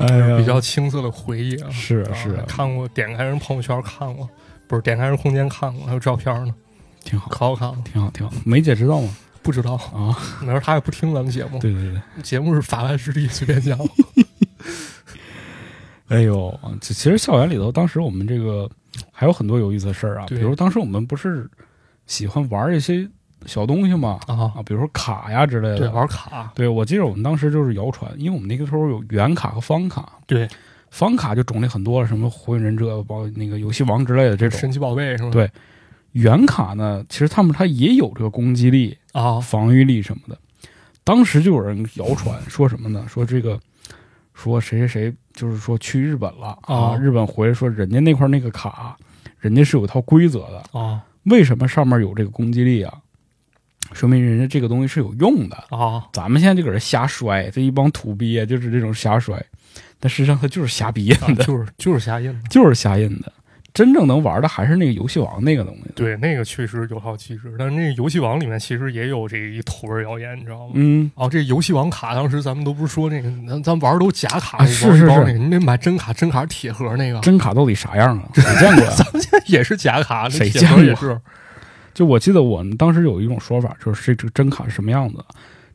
[0.00, 1.70] 哎呀，比较青涩的回忆啊。
[1.70, 4.28] 是啊是看过，点开人朋友圈看过，
[4.66, 6.54] 不是点开人空间看过，还有照片呢，
[7.04, 7.78] 挺好，可好看了。
[7.84, 8.32] 挺好，挺好。
[8.44, 9.16] 梅姐知道吗？
[9.42, 12.00] 不知道，啊，那时候她也不听咱们节目，对对对。
[12.22, 13.78] 节目是法外之地，随便讲。
[16.08, 18.68] 哎呦，其其实校园里头，当时我们这个
[19.12, 21.48] 还有很多有意思的事儿啊，比如当时我们不是
[22.06, 23.08] 喜欢玩一些
[23.46, 25.78] 小东西嘛，啊啊，比如说卡呀之类的。
[25.78, 30.48] 对，玩卡，对，我记得我们当时就是谣传，因为我们那个时候有原卡和方卡，对，
[30.90, 34.58] 方卡就种类很多了，什么火影忍者、包括那个游戏王之类的这种。
[34.58, 35.30] 神奇宝贝是吗？
[35.30, 35.50] 对
[36.12, 40.36] 原卡呢，其实他们它也有这个攻击力、啊，防御力什么的。
[41.04, 43.04] 当时就有人谣传 说什么呢？
[43.08, 43.58] 说这个，
[44.34, 48.96] 说谁谁谁就是说去日本了啊，啊日本回来说人家那块那个卡，
[49.38, 52.92] 人家是有套规则的，啊为什么上面有这个攻击力啊？
[53.92, 55.56] 说明人家这个东西是有用的。
[55.70, 59.42] 啊，咱们现在就搁这瞎摔，这一帮土鳖就是这种瞎摔，
[59.98, 62.48] 但实际上它就是瞎逼印的，就是就是瞎印的。
[62.48, 63.32] 就是瞎印的。
[63.72, 65.92] 真正能玩的还是那个游戏王那个东西。
[65.94, 70.72] 对，那个确实有套机制，但是那个游戏王里面其实也有这一土味谣言，你知道吗？
[70.74, 78.28] 嗯，哦，这游戏王卡当时咱们都不是说那个，咱咱玩都假卡，啊是是是你得买真卡，真卡铁盒那个，真卡到底啥样啊？
[78.34, 81.16] 谁见过咱们现在、也是假卡，谁见过也是
[81.94, 85.16] 就我记得我们当时有一种说法，就是这个真卡是什么样子？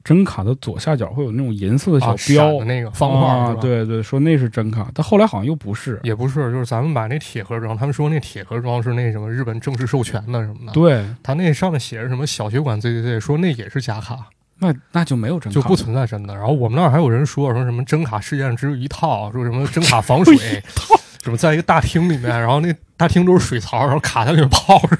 [0.04, 6.00] 真卡的左下角会有那种银色的小啊标，那个方块啊对对，说那是真卡，但后来好像又不是。
[6.04, 14.28] 也不是，就是咱们买那铁盒装，他们说那铁盒装是那什么日本正式授权的什么的，，对，他那上面写着什么小血管 ZZZ，说那也是假卡，
[14.60, 16.36] 那那就没有真卡，就不存在真的。
[16.36, 20.38] 然后我们那儿还有人说说什么真卡世界上只有一套，说什么真卡防水，
[21.26, 24.96] 什么在一个大厅里面，然后那大厅都是水槽，然后卡在里面泡着，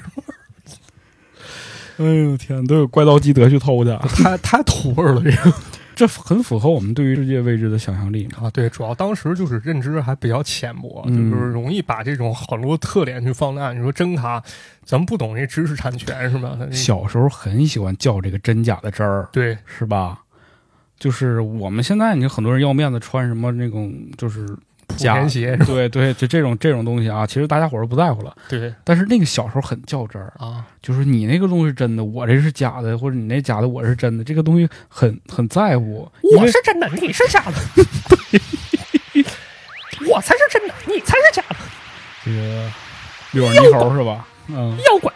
[1.98, 5.52] 哎呦天，都有怪盗基德去偷的， 太太土味儿了这个。
[5.94, 8.28] 这很符合我们对于世界未知的想象力。
[8.38, 13.72] 啊，对，主要当时就是认知还比较浅薄，嗯就是容易把这种很多特点去放大。
[13.72, 14.42] 你说真卡，
[14.84, 16.58] 咱们不懂这知识产权是吧？
[16.70, 20.20] 小时候很喜欢较这个真假的真儿，对是吧？
[20.98, 24.56] 就是我们现在，你看很多人要面子穿什么那种就是莆
[24.96, 25.56] 假田鞋？
[25.66, 28.34] 对对，就这种这种东西啊，其实大家伙儿都不在乎了。
[28.48, 36.10] 对但是那个小时候很较真儿，啊，就是你那个东西是真的，我这是假的，或者你那假的，我是真的，这个东西很很在乎。
[36.36, 37.52] 我是真的，你是假的，
[40.08, 41.56] 我才是真的，你才是假的，
[42.24, 42.70] 这个
[43.32, 44.26] 六耳猕猴是吧？
[44.48, 45.12] 嗯，妖怪。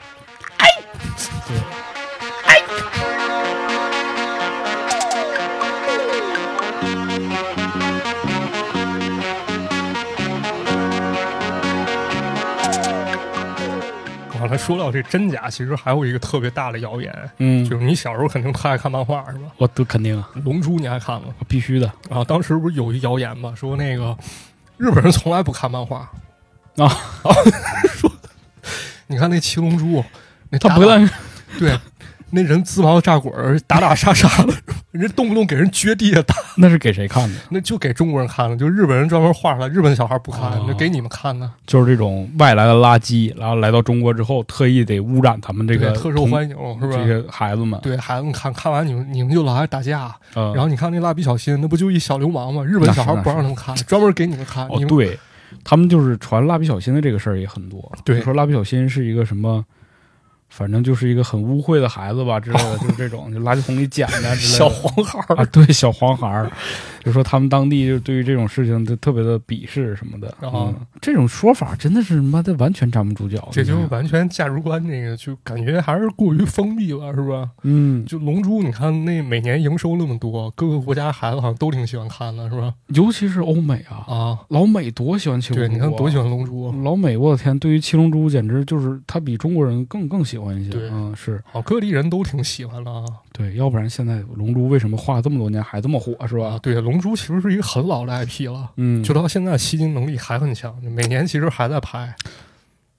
[14.57, 19.47] 说到这真假，其实还有一个特别大的谣言，嗯，就是你小时候肯定特爱看漫画是吧？
[19.57, 21.29] 我都肯定啊，《龙珠》你爱看吗？
[21.49, 21.91] 必须的。
[22.09, 24.17] 啊当时不是有一谣言吗，说那个
[24.77, 26.11] 日本人从来不看漫画。
[26.77, 26.89] 啊。
[27.93, 28.11] 说
[29.07, 29.99] 你看那《七龙珠》，
[30.51, 31.09] 那他不但
[31.59, 31.77] 对，
[32.33, 34.55] 那人自毛炸滚儿，打打杀杀的，
[34.93, 37.41] 人家动不动给人撅地下打，那是给谁看的？
[37.51, 46.93] 那就给中国人看的，就日本人专门画出来，日本小孩不看，哦那给你们看呢，就是这种外来的垃圾，然后来到中国之后，特意得污染他们这个特受欢迎是吧？
[46.93, 47.79] 这些孩子们。
[47.83, 52.65] 对孩子们看看完你们你们就老爱打架，嗯，然后你看那蜡笔小新，那不就一小流氓吗？
[52.65, 54.69] 日本小孩不让他们看，专门给你们看。
[54.87, 55.19] 对，
[55.65, 57.93] 他们就是传蜡笔小新的这个事儿也很多。
[58.05, 59.65] 对说蜡笔小新是一个什么，
[60.51, 64.37] 反正就是一个很污秽的孩子吧之类的，就是这种，就垃圾桶里捡的之类的。
[64.37, 66.51] 小黄孩儿啊，对，小黄孩儿，
[67.05, 70.29] 就说他们当地就对于这种事情就特别的鄙视什么的。
[70.43, 73.49] 哦嗯，这种说法真的是妈的完全站不住脚。
[73.53, 77.49] 这就你看完全价值观，这个就感觉还是过于封闭了，是吧？
[77.63, 82.75] 嗯，就《龙珠》，你看那每年营收那么多，各个国家孩子好像都挺喜欢看的，是吧？
[82.89, 90.71] 尤其是欧美啊，啊，老美多喜欢七龙珠、对，啊，你看多喜欢《龙珠》，老美，我的天，对于七龙珠简直就是他比中国人更更喜欢一些。
[90.71, 93.05] 对嗯，是好，各地人都挺喜欢的啊。
[93.33, 96.51] 对，要不然现在龙珠为什么画了这么多年还这么火，是吧？
[96.51, 102.15] 啊，对，《龙珠》其实是一个很老的 IP 了，嗯，就到现在吸金能力还很强，每年其实还在拍，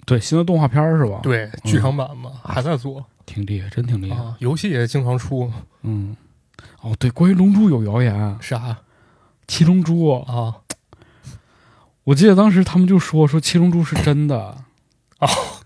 [0.06, 4.22] 对新的动画片是吧？，对，剧场版嘛、还在做挺厉害，真挺厉害。
[4.22, 5.52] 啊，游戏也经常出，
[5.84, 6.16] 嗯，
[6.82, 8.78] 哦，对，关于龙珠有谣言，啥
[9.48, 10.56] 七龙珠，啊？
[12.04, 14.58] 我记得当时他们就说说七龙珠是真的，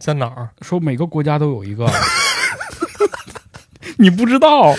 [0.00, 0.48] 在哪儿？
[0.62, 1.86] 说每个国家都有一个。
[3.98, 4.74] 你不知道？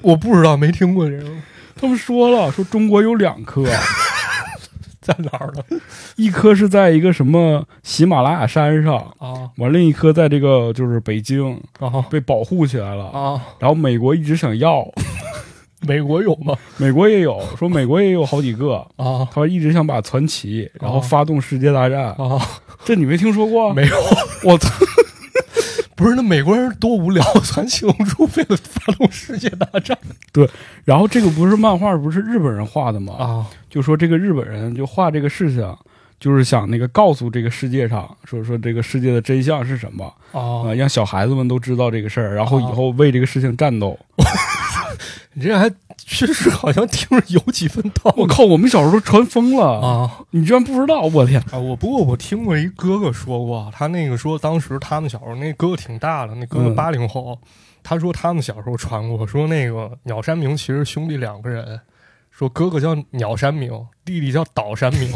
[0.00, 1.28] 我不知道，没听过这个，
[1.76, 3.64] 他们说了，说中国有两颗，
[5.00, 5.62] 在哪儿呢？
[6.16, 13.06] 一颗是在一个什么喜马拉雅山上，啊完另一颗在这个就是北京啊被保护起来了。
[13.10, 13.40] 啊！
[13.58, 14.86] 然后美国一直想要，
[15.86, 16.56] 美国有吗？
[16.76, 22.06] 美国也有， 说美国也有好几个，啊他说一直想把它传奇，然后哦发动世界大战。
[22.12, 22.40] 啊，
[22.84, 23.72] 这你没听说过？
[23.72, 23.96] 没有。
[24.44, 24.68] 我操！
[25.96, 29.96] 不是，那美国人多无聊，传奇龙珠为了发动世界大战
[30.32, 30.48] 对
[30.84, 33.14] 然后这个不是漫画，不是日本人画的吗？
[33.14, 35.76] 啊就说这个日本人就画这个事情，
[36.18, 40.74] 就是想那个告诉这个世界上，说说这个世界的真相是什么啊、啊！
[40.74, 43.96] 让小孩子们都知道这个事儿，然后以后为这个事情战斗。
[45.34, 45.68] 你这还
[45.98, 48.22] 确实好像听着有几分道理。
[48.22, 51.02] 我靠，我们小时候都传疯了，啊你居然不知道？
[51.02, 51.40] 我天！
[51.50, 51.58] 啊！
[51.58, 57.38] 我不过我听过一哥哥说过，他那个说当时他们小时候那哥哥挺大的，那哥哥嗯八零后，
[57.82, 61.80] 他说他们小时候传过，说那个鸟山明其实兄弟两个人，
[62.30, 63.70] 说哥哥叫鸟山明，
[64.04, 65.10] 弟弟叫岛山明，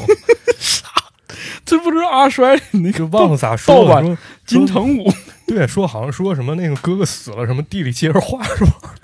[1.65, 3.89] 这不是阿衰里那个 忘了咋说了。
[3.89, 5.13] 盗版说金城武？
[5.47, 8.95] 对，说好像说什么那个哥哥死了，什么弟弟接着画是吧？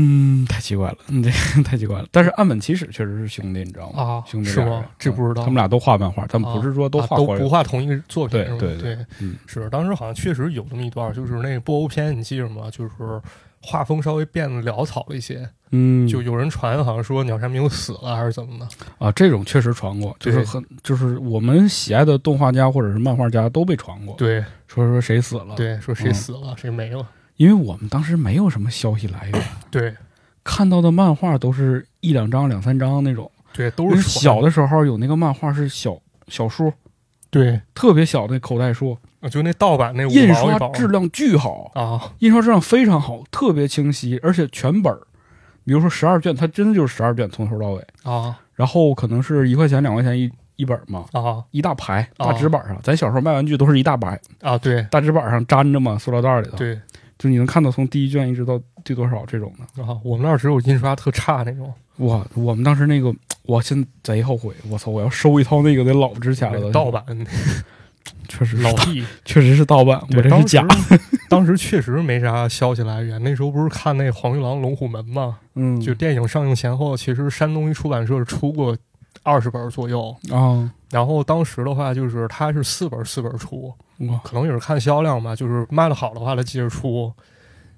[0.00, 2.06] 嗯，太奇怪了，嗯，这个 太奇怪了。
[2.12, 4.02] 但是岸本齐史确实是兄弟，你知道吗？
[4.02, 12.70] 啊兄弟是吗这不知道嗯他们俩都画漫画，但不是说都画都不画同一个作品，对对对对嗯是当时好像确实有这么一段，就是那个布欧篇，你记着吗？
[12.70, 12.90] 就是
[13.60, 18.68] 画风稍微变得潦草了一些，嗯，就有人传好像说鸟山明死了还是怎么的
[19.04, 27.04] 啊，这种确实传过，就是很就是我们喜爱的动画家或者是漫画家都被传过，对说说谁死了，，对，说谁嗯死了、谁没了，
[27.38, 29.96] 因为我们当时没有什么消息来源， 对。
[30.44, 35.98] 看到的漫画都是一两张、两三张那种，对，都是小的时候有那个漫画是小
[36.28, 36.72] 小书，
[37.28, 38.96] 对，特别小的口袋书，
[39.30, 42.14] 就那盗版那五印刷质量巨好，啊。
[42.20, 44.98] 印刷质量非常好，特别清晰，而且全本儿。
[45.66, 47.86] 比如说十二卷，它真的就是十二卷，从头到尾。
[48.04, 48.40] 啊。
[48.54, 51.44] 然后可能是一块钱、两块钱一一本嘛，啊。
[51.50, 52.80] 一大排哦大纸板上。
[52.82, 54.56] 咱小时候卖玩具都是一大排啊！
[54.56, 54.82] 对。
[54.90, 56.80] 大纸板上粘着嘛，塑料袋里头。，对
[57.18, 59.82] 就你能看到从第一卷一直到第多少这种的。
[59.82, 67.04] 啊，我们那儿只有印刷特差那种哇，我们当时那个， 我现在贼后悔，我操，我要收一套那个得老值钱了的盗，版
[68.28, 69.04] 确实是老弟。
[69.24, 70.62] 确实是盗版，我这是假。
[70.62, 75.38] 当时 当时确实没啥消息来源，那时候不是看那《黄玉郎龙虎门》吗？
[75.56, 78.76] 嗯，就电影上映前后，其实山东一出版社出过
[79.22, 80.14] 二十本左右。
[80.30, 87.12] 啊，然后当时的话，就是它是四本四本出，哇，可能也是看销量吧，就是卖的好的话，它接着出。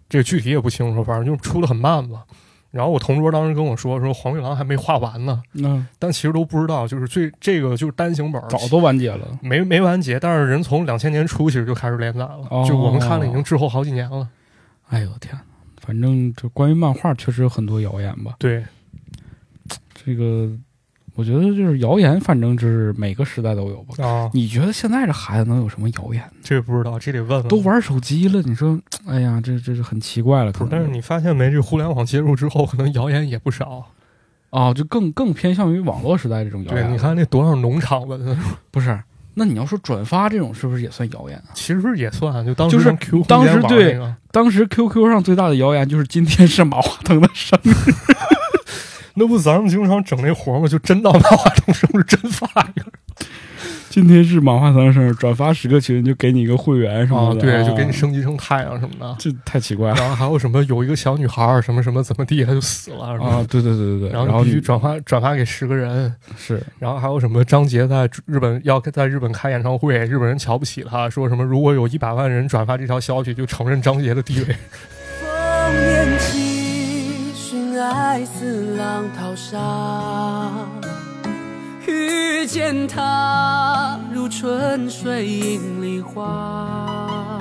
[0.08, 2.24] 这个具体也不清楚，反正就是出的很慢吧。
[2.72, 9.38] 然后我同桌当时跟我说，说黄玉郎还没画完呢，嗯但其实都不知道，就是最这个就是单行本，早都完结了。
[9.40, 14.28] 没没完结，但是人从两千年初其实就开始连载了，哦就我们看了已经滞后好几年了。
[14.88, 15.36] 哎呦天，
[15.80, 18.34] 反正这关于漫画确实有很多谣言吧。
[18.38, 18.64] 对，
[19.94, 20.50] 这个，
[21.20, 24.02] 我我觉得就是谣言，反正就是每个时代都有吧。
[24.02, 26.24] 啊，你觉得现在这孩子能有什么谣言？
[26.42, 27.46] 这不知道，这得问问。
[27.46, 30.52] 都玩手机了，你说，哎呀，这这是很奇怪了。
[30.70, 31.50] 但是你发现没？
[31.50, 33.84] 这互联网接入之后，可能谣言也不少。
[34.48, 38.38] 啊，就更更偏向于网络时代这种谣言对，你看那多少农场文，
[38.72, 38.98] 不是？
[39.34, 41.52] 那你要说转发这种，是不是也算谣言啊？
[41.52, 42.42] 其实也算。
[42.46, 42.96] 就当时就是
[43.28, 44.00] 当时对，
[44.32, 47.74] 当时 QQ 上最大的谣言就是今天是马化腾的生日，
[49.20, 50.66] 那不咱们经常整那活吗？
[50.66, 52.86] 就真当马化腾生日真发一个
[53.90, 59.14] 今天是马化腾生日，转发十个群就给你一个会员什么啊，的，对，就给你啊升级成太阳什么的。
[59.18, 63.46] 这太奇怪了然后还有什么有一个小女孩什么什么怎么地，她就死了，是吧啊！
[63.50, 74.56] 对对对对对，然然后你必须转发转发给十个人，是然后还有什么张杰在日本要在日本开演唱会，日本人瞧不起他，说什么如果有一百万人转发这条消息，就承认张杰的地位。
[77.90, 80.48] 爱似浪淘沙。
[81.88, 87.40] 遇见他，如春水映梨花。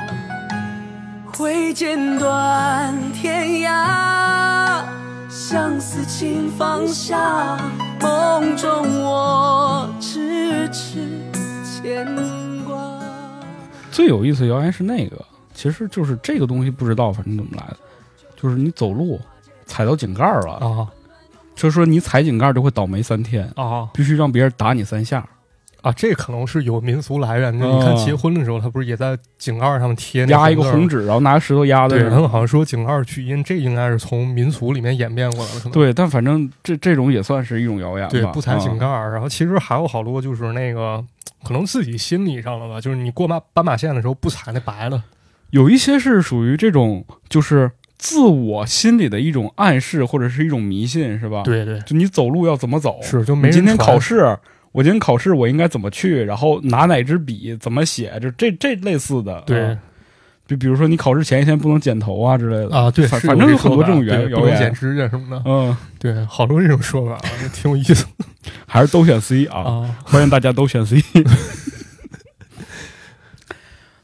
[1.32, 4.82] 挥剑断天涯，
[5.30, 7.56] 相思情放下。
[8.02, 11.22] 梦中我痴痴
[11.64, 12.08] 牵
[12.66, 12.76] 挂。
[13.92, 17.78] 最有意思的谣言是那个，其实就是这个东西不知道，反正怎么来的，
[18.36, 19.20] 就是你走路
[19.70, 20.88] 踩到井盖儿了，啊
[21.56, 25.26] 就说你踩井盖儿就会倒霉三天，啊必须让别人打你三下，
[25.82, 25.92] 啊！
[25.92, 27.66] 这可能是有民俗来源的。
[27.66, 35.70] 啊你看结婚的时候，他不是也在井盖上面贴压一个红纸，然后拿石头压的对，他们好像说井盖去阴，这应该是从民俗里面演变过来的。
[35.70, 38.12] 对，但反正这这种也算是一种谣言吧。
[38.12, 39.12] 对，不踩井盖啊儿。
[39.12, 41.04] 然后其实还有好多就是那个，
[41.44, 45.02] 可能自己心理上了吧，就是你过马斑马线的时候不踩那白的。
[45.52, 54.36] 有一些是属于这种，就是自我心里的一种暗示或者是一种迷信，是吧？，对对，就你走路要怎么走，是就没人今天考试，
[54.72, 59.44] 我今天考试我应该怎么去，然后拿哪支笔怎么写，就这这类似的。
[59.46, 59.78] 对啊
[60.48, 62.76] 就比如说你考试前一天不能剪头啊之类的。
[62.76, 64.74] 啊，对，反反正有很多这种原谣对不能剪。
[64.74, 65.44] 指甲什么的。
[65.46, 67.22] 嗯，对，好多这种说法，
[67.54, 68.04] 挺有意思
[68.66, 69.96] 还是都选 C 啊，啊。
[70.04, 71.04] 欢迎大家都选 C。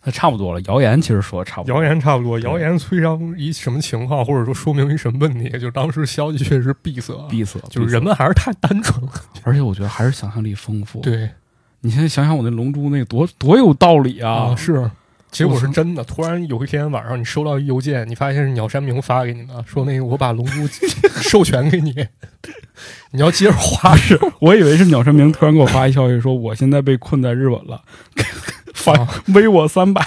[0.06, 1.76] 那差不多了，谣言其实说的差不多。
[1.76, 9.12] 谣言差不多，谣言催生一什么情况，或者说说明一什么问题，就当时消息确实闭塞，闭塞，就是人们还是太单纯了。
[9.44, 11.28] 而且我觉得还是想象力丰富。，对
[11.82, 14.52] 你现在想想我那龙珠那个多多有道理啊！
[14.52, 14.90] 啊，是。
[15.32, 20.66] 结果是真的，突然有一天晚上，你收到一邮件，你发现是鸟山明发给你的，说那个我把龙珠
[21.20, 21.94] 授权给你，
[23.12, 27.82] 你要接着画是我以为是鸟山明突然给我发一消息说我现在被困在日本了，
[28.76, 30.06] 返啊 微我三百，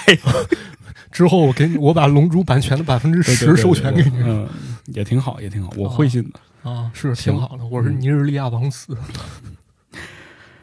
[1.11, 4.47] 之后我给你，我把龙珠版权的百分之十授权给你嗯，
[4.93, 6.39] 也挺好，也挺好，我会信的。
[6.69, 7.65] 啊，是挺好的。
[7.65, 8.95] 我是尼日利亚王子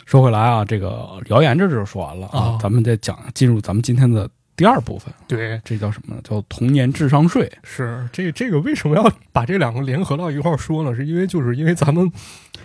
[0.05, 6.21] 说回来啊，这个谣言这就是说完了啊咱们再讲进入咱们今天的第二部分，对，这叫什么呢？
[6.25, 7.53] 叫童年智商税。
[7.63, 10.97] 是这这个为什么要把这两个联合到一块儿说呢？
[10.97, 12.11] 是因为就是因为咱们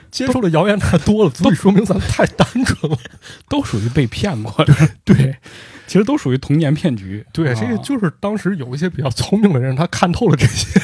[0.10, 2.98] 接受的谣言太多了，足以说明咱们太单纯了。
[3.50, 4.74] 都属于被骗过的，
[5.04, 5.36] 对
[5.86, 7.26] 其实都属于童年骗局。
[7.34, 10.80] 对，啊这个就是当时有一些比较聪明的人，他看透了这些，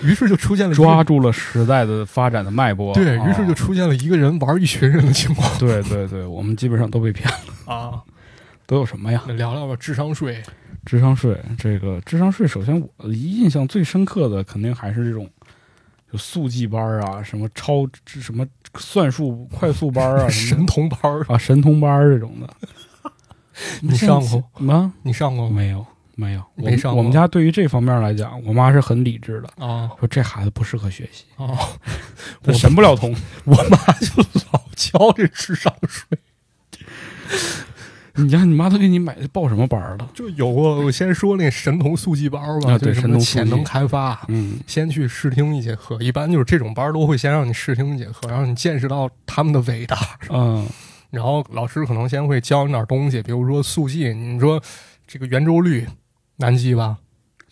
[0.00, 7.74] 于是就出现了抓住了时代的发展的脉搏，啊对于是就出现了一个人玩一群人的情况对对对，我们基本上都被骗了。
[7.74, 8.00] 啊。
[8.70, 9.20] 都有什么呀？
[9.36, 10.40] 聊聊吧，智商税
[10.86, 15.28] 智商税，这个智商税，首先我印象最深刻的肯定还是这种，
[16.12, 18.46] 就速记班啊，什么超什么
[18.78, 22.48] 算术快速班啊， 神童班，啊神童班这种的。
[23.82, 24.94] 你上过吗？
[25.02, 25.50] 你上过？
[25.50, 31.58] 没有，没有，我没上过我们家对于这方面来讲，我妈是很理智的，啊说这孩子不适合学习，啊！
[32.40, 33.12] 他神不了童。
[33.42, 36.16] 我妈就老交这智商税。
[38.20, 40.10] 你家你妈都给你买报什么班了？
[40.14, 49.96] 就有啊，我先说那神童速记班儿吧，啊对就什么潜能开发，嗯，先去试听一节课，一般就是这种班儿都会先让你试听一节课，让你见识到他们的伟大。
[50.28, 50.66] 嗯，
[51.10, 54.62] 然后老师可能先会教你点东西，比如说速记，你说
[55.06, 55.86] 这个圆周率
[56.36, 56.98] 难记吧？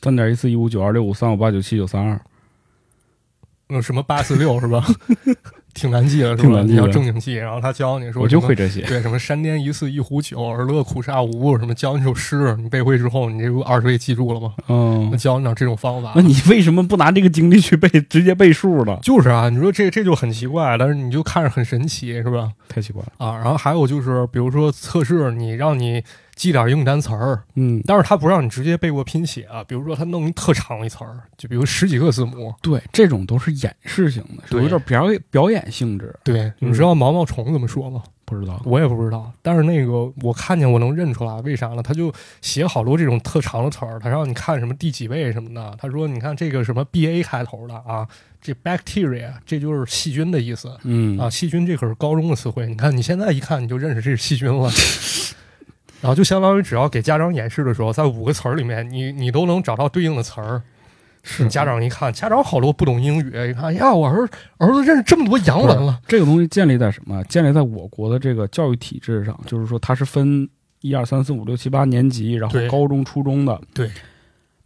[0.03, 2.21] 三点一四一五九二六五三五八九七九三二，
[3.69, 4.87] 那什么八四六是吧？
[5.79, 6.63] 挺难记的，是吧？
[6.63, 7.35] 你要正经记。
[7.35, 8.55] 然后他教你说，我就会。
[8.59, 8.81] 这些。
[8.83, 14.53] 对，什么山巅一寺一壶酒，尔乐苦沙无，什么教你首诗，你背会之后，你这不二十位记住了吗？
[14.67, 16.23] 嗯那，教你点这种方法那。
[16.23, 18.99] 你为什么不拿这个精力去背，直接背数呢？
[19.01, 22.51] 就是啊，你说这这就很奇怪，但是你就看着很神奇，是吧？
[22.69, 23.25] 太奇怪了。
[23.25, 26.03] 啊，然后还有就是，比如说测试，你让你
[26.39, 32.55] 记点英语单词儿，嗯，但是他不让你直接背过拼写啊，比如说他弄一特长一词儿，就比如十几个字母。
[32.63, 36.15] 对，这种都是演示型的，对有点表演表演性质。
[36.23, 38.05] 对，你知道毛毛虫怎么说吗？
[38.25, 41.83] 不知道，我也不知道，但是那个我看见我能认出来，为啥呢？
[41.83, 45.75] 他就写好多这种特长的词儿，他让你看什么第几位什么的。
[45.77, 48.07] 他说你看这个什么 B A 开头的啊，
[48.41, 52.67] 这 bacteria 这就是细菌的意思嗯啊，细菌这可是高中的词汇。
[52.67, 54.71] 你看你现在一看你就认识这是细菌了。
[56.01, 60.63] 然后就相当于只要给家长演示的时候，在五个词儿里面，你你都能找到对应的词儿。
[61.25, 64.27] 是家长一看，家长好多不懂英语，一看呀，我儿
[64.57, 66.01] 儿子认识这么多洋文了。
[66.07, 67.23] 这个东西建立在什么？
[67.25, 70.49] 建立在我国的这个教育体制上，就是说它是分
[70.81, 73.61] 一二三四五六七八年级，然后高中、初中的。
[73.75, 73.91] 对。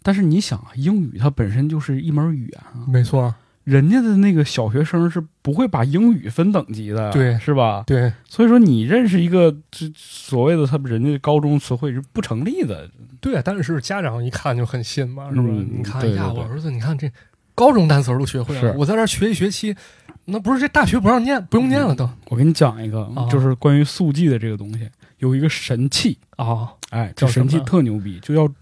[0.02, 7.84] 但是你想啊，英语它本身就是一门语言啊，没错，人家的那个小学生是不会把英语分等级的，对是吧？
[7.86, 8.12] 对。
[8.28, 12.90] 所以说你认识一个这所谓的他们人家高中词汇是不成立的。
[13.20, 15.44] 对，但是家长一看就很信嘛，是吧？
[15.46, 16.42] 嗯你看呀，对对对。
[16.42, 17.08] 我儿子，你看这
[17.54, 19.76] 高中单词儿都学会了，我在这儿学一学期，
[20.24, 23.28] 那不是这大学不让念，不用念了都、我给你讲一个，啊。
[23.30, 24.88] 就是关于速记的这个东西，
[25.18, 26.72] 有一个神器，啊。
[26.90, 28.52] 哎，这神器特牛逼，就叫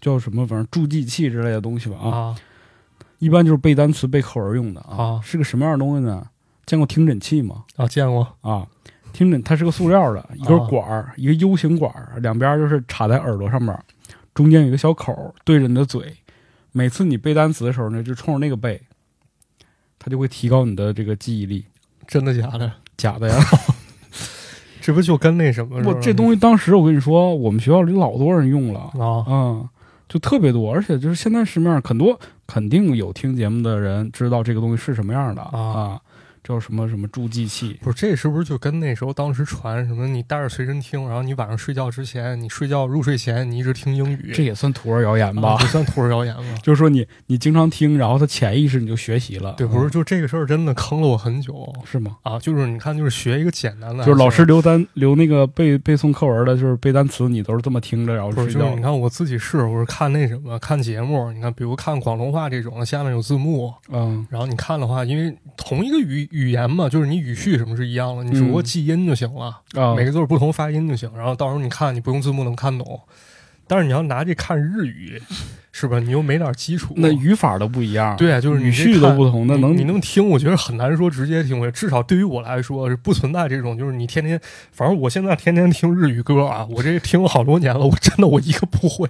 [0.00, 2.08] 叫什么，反正助记器之类的东西吧啊。
[2.08, 2.36] 啊
[3.18, 4.96] 一般就是背单词、背课文用的啊。
[4.96, 6.26] 啊是个什么样的东西呢？
[6.66, 7.64] 见过听诊器吗？
[7.76, 7.86] 啊！
[7.88, 8.66] 见过啊，
[9.12, 13.74] 听诊它是个塑料的，一根啊管儿，一个 U 型管儿，两边就是插在耳朵上面，
[14.34, 16.14] 中间有一个小口儿对着你的嘴。
[16.72, 18.80] 每次你背单词的时候呢，就冲着那个背，
[19.98, 21.64] 它就会提高你的这个记忆力。
[22.06, 22.70] 真的假的？
[22.98, 23.36] 假的呀！
[24.82, 25.90] 这不就跟那什么似的？
[25.90, 29.68] 我这东西当时我跟你说，我们学校里老多人用了，啊嗯，
[30.06, 35.58] 就特别多，而且就是现在市面上很多肯定有听节目的人知道这个东西是什么样的啊。
[35.58, 36.02] 啊，
[36.48, 40.08] 叫什么什么助记器，不是，这是不是就跟那时候当时传什么？
[40.08, 45.50] 你带着随身听，然后你晚上睡觉之前，你睡觉入睡前，你一直听英语，这也算徒儿谣言吧？
[45.50, 46.56] 啊不算徒儿谣言吗？
[46.64, 52.16] 就是说你你经常听，然后他潜意识你就学习了，对，不是，嗯就这个事儿真的坑了我很久是吗？
[52.22, 52.38] 啊！
[52.38, 58.82] 就是你看，就是学一个简单的，就是老师留单留那个背背诵课文的，就是背单词，你都是这么听着，然后睡觉就是你。
[58.82, 73.00] 看我自己是，我是看那什么看节目，你看，比如看广东话这种，下面有字幕，嗯，然后你看的话，因为同一个语语言嘛，就是你语序什么是一样的，你只不过嗯记音就行了，啊，每个字儿不同发音就行，然后到时候你看，你不用字幕能看懂。
[73.70, 75.20] 但是你要拿这看日语，
[75.72, 75.98] 是吧？
[76.00, 81.70] 你又没点基础，那语法都不一样，对啊，就是语序都不同，那你能你能听，我觉得很难说直接听会。
[81.70, 84.40] 至少对于我来说是不存在这种，就是你天天，
[84.72, 89.06] 反正我现在天天听日语歌啊，我这听了好多年了，我真的我一个不会。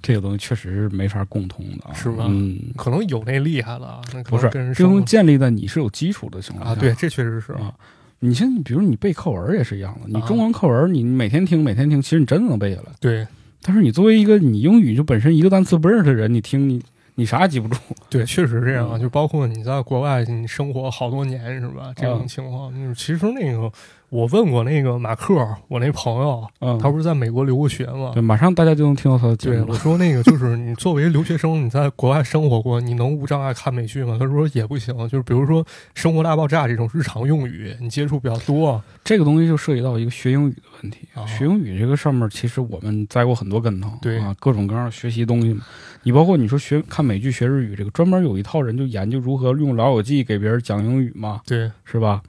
[0.00, 2.26] 这个东西确实是没法共通的啊，是吧？
[2.28, 6.80] 嗯，可能有那厉害了啊，那不是能跟人这个东西建立在你是有基础的情况啊，下。
[6.80, 7.74] 对，这确实是啊。
[8.20, 10.26] 你现在比如你背课文也是一样的，你啊。
[10.26, 12.92] 中文课文你每天听每天听，其实你真的能背下来。
[13.00, 13.26] 对。
[13.62, 16.80] 但是你作为一个你英语就本身一个单词不认识的人，你听你
[17.16, 17.76] 你啥也记不住。
[18.08, 18.96] 对，确实这样啊。
[18.96, 19.00] 嗯。
[19.00, 21.92] 就包括你在国外你生活好多年是吧？
[21.96, 23.70] 这种嗯情况，就是其实那个
[24.10, 25.34] 我问过那个马克，
[25.68, 28.12] 我那朋友，嗯，他不是在美国留过学吗？
[28.14, 29.60] 对，马上大家就能听到他的节对。
[29.62, 34.16] 我说那个就是你作为留学生，你在国外生活过，你能无障碍看美剧吗？
[34.18, 35.62] 他说也不行，就是比如说
[35.94, 41.06] 《生活大爆炸》这种日常用语，你接触比较多这个东西就涉及到一个学英语的问题。
[41.14, 45.62] 啊学英语这个上面，其实我们栽过很多跟头，对啊，各种各样的学习东西嘛。
[46.02, 52.22] 你包括你说学看美剧学日语，这个专门有一套人就研究如何用老友记给别人讲英语嘛，对是吧？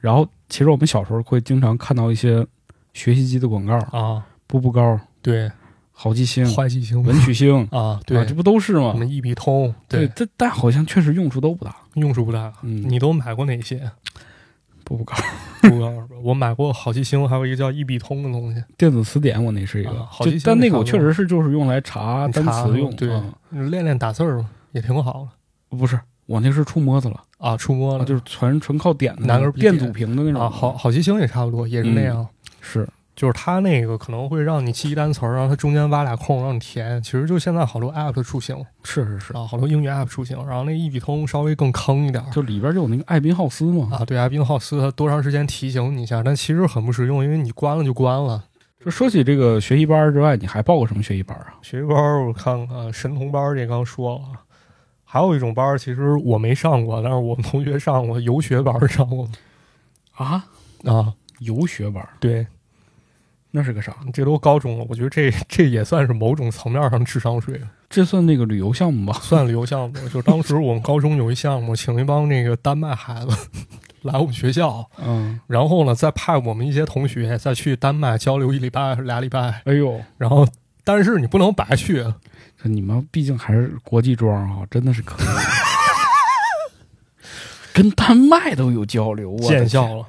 [0.00, 2.46] 然后其实我们小时候会经常看到一些
[2.92, 5.50] 学习机的广告，啊，步步高、对，
[5.92, 7.02] 好记星、坏记星。
[7.02, 8.18] 文曲星， 啊，对。
[8.18, 8.92] 啊，这不都是吗？
[8.92, 8.98] 什？
[8.98, 11.74] 么一笔通，对，对，这但好像确实用处都不大。
[11.94, 12.52] 用处不大。
[12.62, 13.90] 嗯，你都买过哪些？
[14.82, 15.14] 步步高。
[15.62, 16.16] 不知道是吧？
[16.22, 19.90] 我买过好记星，还有一个叫一笔通的东西，电子词典，我那是一个。
[19.90, 23.08] 啊，好记星但那个我确实是就是用来查单词用，对。
[23.52, 23.70] 嗯。
[23.70, 25.28] 练练打字儿嘛，也挺好
[25.70, 27.22] 的不是我那是触摸子了。
[27.40, 27.56] 啊。
[27.56, 32.24] 触摸啊，了就是纯纯靠点的拿那种电阻屏的那种啊，好好奇星也差不多，也是那样。
[32.60, 37.02] 是就是它那个可能会让你记一单词儿，然后它中间挖俩空让你填。
[37.02, 44.04] 其实就现在好多 app 的出行是是是，啊，好多英语 app 出行，然后那一笔通稍微更坑一点儿就里边就有那个艾宾浩斯嘛，啊。
[44.06, 48.42] 对，艾宾浩斯它多长时间提醒你一下，但其实很不实用，因为你关了就关了。
[48.82, 51.52] 就说起这个学习班之外，你还报过什么学习班啊？
[51.60, 54.22] 学习班儿我看看，神童班儿这刚说了，
[55.12, 59.28] 还有一种班儿其实我没上过，但是我们同学上过，游学班儿上过。
[60.12, 60.46] 啊，
[60.84, 61.12] 啊。
[61.40, 62.46] 游学班，对，
[63.50, 63.96] 那是个啥？
[64.12, 67.58] 这都高中了，我觉得这这也算是某种层面上智商税，
[67.88, 69.18] 这算那个旅游项目吧？
[69.24, 70.08] 算旅游项目。
[70.10, 73.48] 就当时我们高中有一项目，请一帮那个丹麦孩子
[74.02, 80.46] 来我们学校，嗯，然后呢再派我们一些同学再去丹麦交流一礼拜俩礼拜，哎呦，然后
[80.84, 82.14] 但是你不能白去，这
[82.62, 85.26] 你们毕竟还是国际庄啊，真的是可以。
[87.72, 90.06] 跟丹麦都有交流，我见笑了。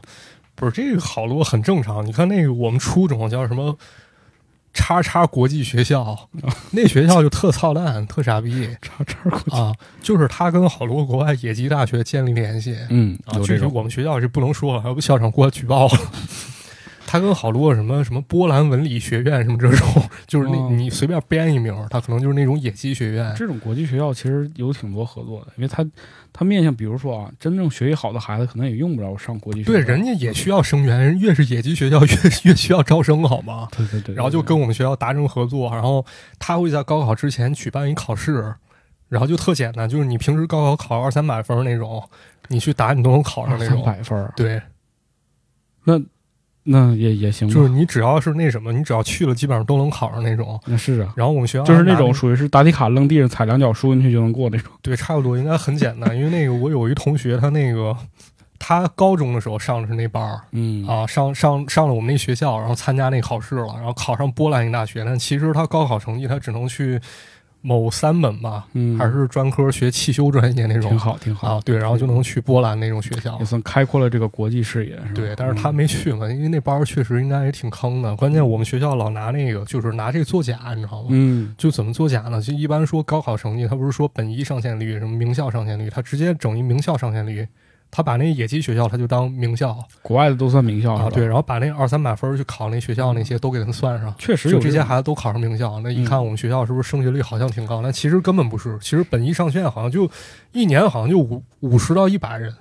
[0.55, 3.77] 不是这个好多很正常，你看那个我们初中叫什么
[4.73, 6.29] 叉叉国际学校，
[6.71, 13.39] 那学校就特操蛋、特傻逼叉叉国际，啊，就是他跟好多国外野鸡大学建立联系嗯，啊。
[13.39, 15.99] 具体有这种，我们学校是不能说了，要不校长过来举报了。
[17.11, 23.35] 他跟好多什么什么波兰文理学院什么这种， 就是那、哦你随便编一名，他可能就是那种野鸡学院。
[23.35, 25.85] 这种国际学校其实有挺多合作的，因为他
[26.31, 29.73] 他面向，比如说啊，真正学习好的孩子，可能也用不着上国际学校。
[29.73, 33.67] 对，人家也需要生源，人越是野鸡学校 越越需要招生，好吗？
[33.75, 36.05] 对对对，然后就跟我们学校达成合作，然后
[36.39, 38.55] 他会在高考之前举办一考试，
[39.09, 42.01] 然后就特简单，就是你平时高考考二三百分那种，
[42.47, 43.83] 你去答你都能考上那三种。
[43.83, 44.61] 百分，对，
[45.83, 45.99] 那
[46.63, 50.59] 那也也行，就是你只要是那什么，你只要去了，基本上都能考上那种。
[50.67, 54.71] 那是啊，然后我们学校就是那种属于是答题卡扔地上踩两脚输进去就能过那种。
[54.81, 57.97] 对，差不多应该很简单，因为那个我有一同学，他那个
[58.59, 60.39] 他高中的时候上的是那班儿。
[60.51, 66.99] 嗯啊，上上上了我们那学校，然后参加那考试了，然后考上波兰一大学，但其实他高考成绩他只能去
[67.61, 73.45] 某三本吧，嗯，还是专科学汽修专业那种挺好挺好啊，对，然后就能去波兰那种学校也。
[73.45, 74.99] 算开阔了这个国际视野？
[75.13, 78.15] 对，但是他嗯没去嘛，因为那班儿确实应该也挺坑的。
[78.15, 81.09] 关键我们学校老拿那个，就是拿这个作假，你知道吗？
[81.11, 82.41] 嗯就怎么作假呢？
[82.41, 87.47] 就一般说高考成绩，他不是说本一上线率什么名校上线率，他直接整一名校上线率，
[87.91, 94.15] 他把那野鸡学校他就当名校国外的都算名校是啊，对，然后把那二三百分去考那学校那些都给他们算上。
[94.17, 97.81] 确实有这些孩子都考上名校，那一嗯看我们学校是不是升学率好像挺高？
[97.83, 100.09] 但其实根本不是，其实本一上线好像就
[100.53, 102.53] 一年好像就五五十到一百人，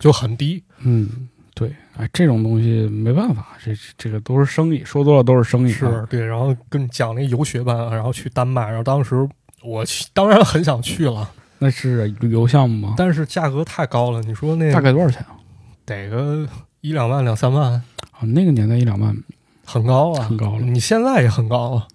[0.00, 0.62] 就很低。
[0.80, 5.76] 嗯，对，哎，这种东西没办法，这这个都是生意，说多了都是生意啊。
[5.76, 9.28] 是对，然后跟你讲那游学班，然后去丹麦，然后当时
[9.62, 11.30] 我去当然很想去了，
[11.62, 12.94] 那是旅游项目吗？
[12.96, 14.20] 但是价格太高了。
[14.22, 15.38] 你说那大概多少钱啊？
[15.86, 16.46] 得个
[16.80, 19.16] 一两万两三万，啊，那个年代一两万，
[19.64, 21.86] 很高啊，很高了你现在也很高啊，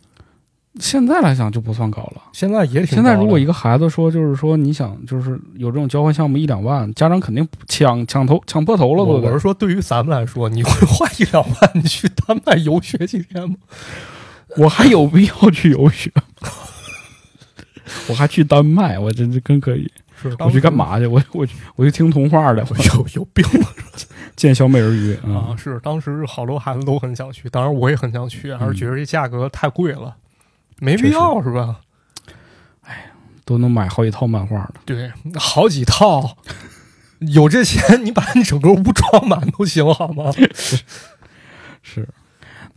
[0.79, 2.21] 现在来讲就不算高了。
[2.31, 9.27] 现在也挺高现在如果一个个孩子说，就是说你想就是有这种交换项目一两万，家长肯定抢抢头抢破头了，都得。
[9.27, 13.55] 我我是说，对于咱们来说，你会花一两万你去丹麦游学几天吗？
[14.57, 16.11] 我还有必要去游学？
[18.07, 19.91] 我还去丹麦，我真是更可以。
[20.19, 20.73] 是我去干？
[20.73, 21.05] 嘛去？
[21.05, 23.45] 我我去我去听童话的，我有有病
[24.35, 25.53] 见小美人鱼啊！
[25.53, 25.55] 啊！
[25.55, 30.15] 是当时好多孩子都很想去，当然我也很想去，还是觉得这价格太贵了，
[30.79, 31.81] 没必要是吧？
[32.81, 32.99] 哎呀
[33.45, 34.73] 都能买好几套漫画了。
[34.85, 36.37] 对，好几套，
[37.19, 40.31] 有这钱你把你整个屋装满都行，好吗？
[41.83, 42.09] 是，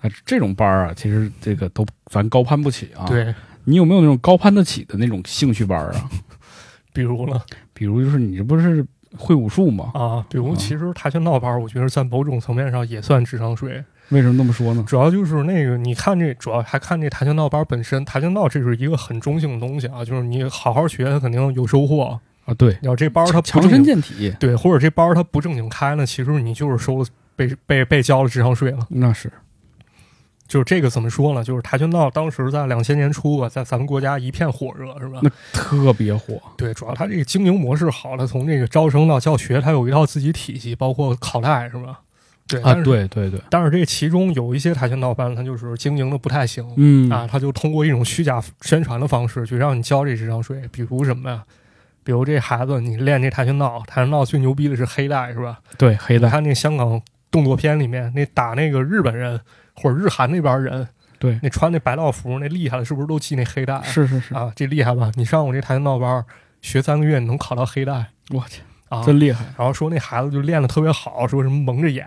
[0.03, 3.35] 啊，这种班儿啊，其实这个都咱高攀不起啊。，对，
[3.65, 6.11] 你有没有那种高攀得起的那种兴趣班啊？
[6.93, 7.41] 比如呢
[7.73, 8.85] 比如就是你这不是
[9.17, 9.91] 会武术吗？
[9.95, 13.83] 啊，比如其实跆拳道班，我觉得在某种层面上也算智商税。
[14.11, 14.85] 为什么那么说呢？
[14.87, 18.05] 主要就是那个，你看这，主要还看这跆拳道班本身。
[18.05, 22.21] 跆拳道这是一个很中性的东西啊，就是你好好学，它肯定有收获。
[22.45, 27.07] 啊，对，要这班儿它强身，健体，对，或者这班儿它不正经开呢，其实你就是收了
[27.37, 28.85] 被被被交了智商税了。
[28.89, 29.31] 那是
[30.51, 31.45] 就是这个怎么说呢？
[31.45, 35.21] 就是跆拳道当时在两千年初吧，在咱们国家一片火热，是吧？
[35.23, 36.43] 那特别火。
[36.57, 42.01] 对，主要它这个经营模式好了，从这个招生到教学，它有一套自己体系，包括考代，是吧？
[42.49, 42.75] 对啊。
[42.83, 51.45] 对对对，但是这其中有一些跆拳道班，它就是经营的不太行，嗯啊，他就通过一种虚假宣传的方式去让你交这智商税，比如什么呀？
[52.03, 55.61] 比如这孩子你练这跆拳道，跆拳道最牛逼的是黑带，是吧？
[55.79, 59.41] 对黑带，你看那香港动作片里面，那打那个日本人
[59.81, 60.87] 或者日韩那边人，
[61.19, 63.81] 对，那穿那白道服那厉害的，是不是都系那黑带？
[63.83, 65.11] 是是是，啊，这厉害吧？
[65.15, 66.25] 你上我这跆拳道班
[66.61, 69.03] 学三个月，你能考到黑带我去，啊？
[69.05, 69.47] 真厉害。
[69.57, 72.07] 然后说那孩子就练的特别好，说什么蒙着眼，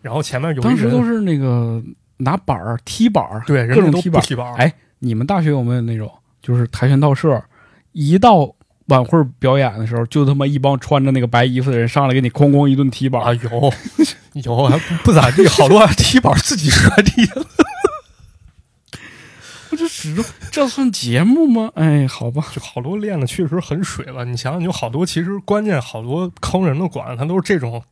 [0.00, 1.82] 然后前面有一当时都是那个
[2.18, 6.10] 拿板儿踢板儿，对，人家都各种踢板儿，哎，你们大学有没有那种，
[6.40, 7.42] 就是跆拳道社
[7.92, 8.54] 一到
[8.92, 13.72] 晚会表演的时候，就他妈一帮穿着那个白衣服的人上来给你哐哐一顿踢板啊，儿，有
[14.44, 17.46] 有，还不咋地，好多踢板自己摔地了。
[19.72, 21.70] 我就始终这算节目吗？
[21.74, 24.22] 哎，好吧，就好多练的确实很水了。
[24.26, 27.82] 你想想，有好多其实关键好多坑人的馆，他都是这种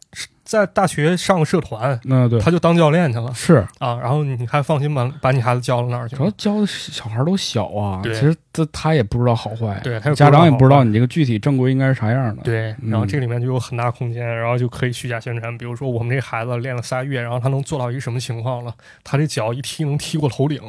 [0.45, 3.99] 在大学上个社团，那对他就当教练去了是，啊。
[3.99, 6.25] 然后你还放心把把你孩子交到那儿去主？
[6.25, 15.57] 要教的小孩都小啊，其实他他也不知道好坏，对，他也家长也不知道你这个具体正规应该是啥样的。，对，嗯然后这里面就有很大空间，然后就可以虚假宣传。
[15.57, 18.75] 比如说，我们这孩子练了仨月，然后他能做到一个什么情况了？
[19.03, 20.61] 他这脚一踢能踢过头顶，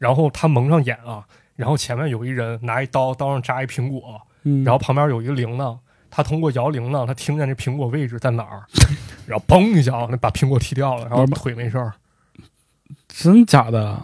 [0.00, 1.22] 然后他蒙上眼啊，
[1.56, 5.78] 然后前面有一人拿一刀，刀上扎一苹果，嗯，然后旁边有一个铃铛，
[6.10, 8.64] 他通过摇铃铛，他听见这苹果位置在哪儿，
[9.28, 11.92] 然后嘣一下，那把苹果踢掉了，然后腿没事儿。
[13.06, 14.00] 真假的？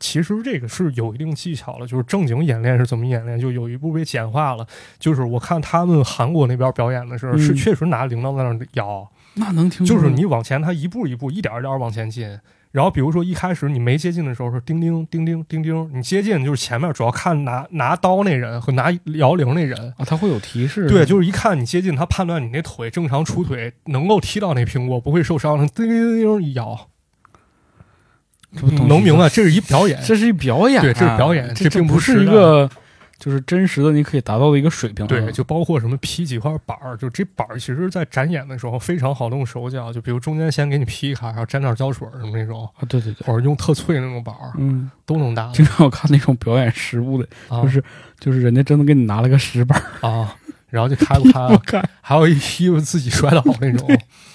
[0.00, 4.66] 其实这个是有一定技巧的，就是正经演练是怎么演练，就有一步被简化了。
[4.98, 12.40] 就是我看他们韩国那边表演的时候，嗯是确实拿铃铛在那儿摇，那能听就是你往前，他一步一步，一点儿一点儿往前进。
[12.70, 19.94] 然后比如说一开始你没接近的时候是叮叮叮叮叮叮，你接近就是前面主要看拿拿刀那人和拿摇铃那人。
[19.96, 20.86] 啊，他会有提示。
[20.86, 26.88] 对，就是一看你接近，他判断你那腿正常出腿能够踢到那苹果，不会受伤，叮叮叮叮一摇，
[28.54, 29.28] 这不能明白？
[29.28, 32.70] 这是一表演，这是一表演啊，对这是表演这这并不不是一个
[33.18, 35.08] 就是真实的你可以达到的一个水平啊。
[35.08, 47.82] 对，就包括什么劈几块板儿，就这板儿，其实在展演的时候非常好动手脚，就比如中间先给你劈开，然后沾点胶水儿什么那种，啊，对对对，或者用特脆那种板儿，嗯，都能打经常我看那种表演实物的，啊就是
[48.20, 50.34] 就是人家真的给你拿了个石板儿，啊，
[50.68, 53.88] 然后就 开不开我了，看还有一批自己摔倒那种，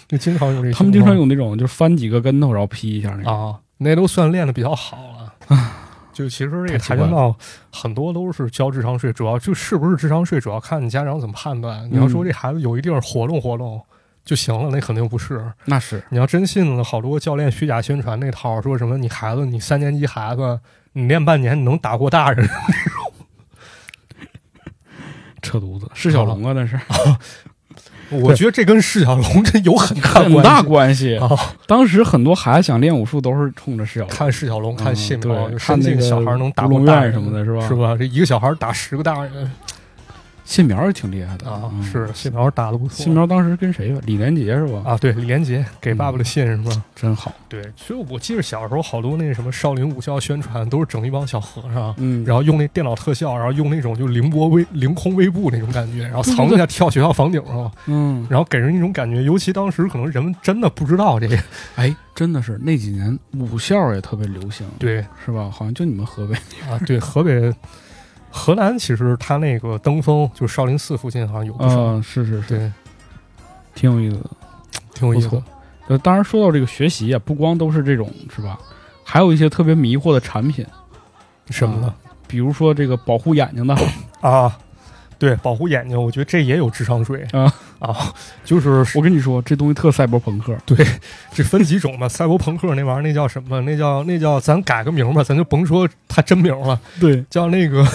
[0.07, 3.51] 就经常有这，他们经常有那种就是翻几个跟头然后劈一下那种。
[3.51, 5.33] 啊，那都算练的比较好了。
[6.13, 7.35] 就其实这个跆拳道
[7.71, 11.89] 很多都是交智商税，主要就是不是智商税，主要看你家长怎么判断。
[11.91, 13.83] 你要说这孩子有一地儿活动活动
[14.23, 15.51] 就行了，那肯定不是。
[15.65, 16.03] 那是。
[16.09, 20.59] 你要真信了好多教练虚假宣传那套，说什么你孩子你三年级孩子
[20.93, 22.47] 你练半年你能打过大人，
[25.41, 26.79] 扯犊子，是小龙啊，那是
[28.21, 31.19] 我觉得这跟释小龙这有很大很大关关系。
[31.65, 37.67] 当时很多孩子想练武术都是冲着释小龙，看释小龙，看谢苗，嗯对就深信看那个小孩能打乌龙过大人什么的，是吧？
[37.67, 37.95] 是吧？
[37.97, 39.51] 这一个小孩打十个大人
[40.53, 43.03] 谢苗也挺厉害的啊，嗯是谢苗打的不错。
[43.03, 43.99] 谢苗当时跟谁吧？
[44.05, 44.83] 李连杰是吧？
[44.85, 46.83] 啊，对，李连杰给爸爸的信是吧？
[46.95, 47.33] 真好。
[47.49, 61.35] 对，所以我记得小时候好多那什么少林武校宣传都是整一帮小和尚，嗯，然后用那电脑特效，然后用那种就凌波微凌空微步那种感觉，然后藏在下跳学校房顶上，嗯，然后给人一种感觉，尤其当时可能人们真的不知道这个，
[61.77, 65.49] 哎，真的是那几年武校也特别流行，对是吧？
[65.51, 66.35] 好像就你们河北，
[66.71, 67.51] 啊，对，河北。
[68.35, 72.71] 河南其实它那个登封，就少林寺附近好像有不少，嗯，是是是，对，
[73.75, 74.29] 挺有意思的。
[74.95, 75.43] 挺有意思的。
[75.87, 78.57] 呃，当然说到这个学习啊，不光都是这种，是吧？
[79.03, 80.65] 还有一些特别迷惑的产品，
[81.51, 81.95] 什么呢啊？
[82.27, 83.77] 比如说这个保护眼睛的，
[84.21, 84.57] 啊，
[85.19, 87.53] 对，保护眼睛，我觉得这也有智商税啊
[87.83, 88.13] 啊，
[88.45, 90.55] 就是我跟你说，这东西特赛博朋克。
[90.65, 90.85] 对，
[91.33, 92.07] 这分几种吧。
[92.07, 93.59] 赛博朋克那玩意儿，那叫什么？
[93.61, 97.85] 那叫那叫，咱改个名吧，咱就甭说他真名了，对叫那个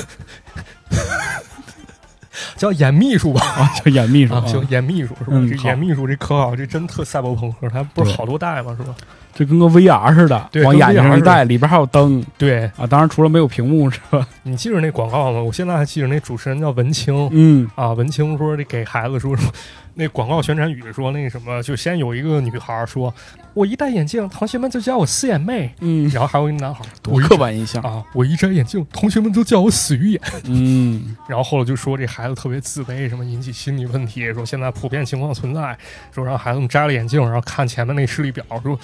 [2.55, 5.37] 叫演秘书吧，啊，叫演秘书行，演秘书是吧？
[5.49, 8.77] 这演秘书这可好，这真特赛博朋克，他不是好多代吗？
[8.79, 8.95] 是吧？
[9.39, 12.85] 这跟个 VR 似的，往眼睛上一戴，里边还有灯对啊。
[12.85, 14.27] 当然，除了没有屏幕，是吧？
[14.43, 15.41] 你记着那广告吗？
[15.41, 19.53] 我现在还记着那主持人叫文清，嗯啊，文清说这给孩子说什么？
[19.95, 23.13] 那广告宣传语说那什么，就先有一个女孩说
[23.55, 27.81] ：“我一戴眼镜，同学们就叫我四眼妹。”嗯，然后还有一男孩，多我刻板印象。
[27.83, 28.03] 啊！
[28.15, 30.21] 我一摘眼镜，同学们都叫我死鱼眼。
[30.45, 35.77] 嗯， 然后后来就说这孩子特别自卑，什么引起心理问题，说现在普遍情况存在，
[36.13, 38.79] 说让孩子们摘了眼镜，然后看前面那视力表，说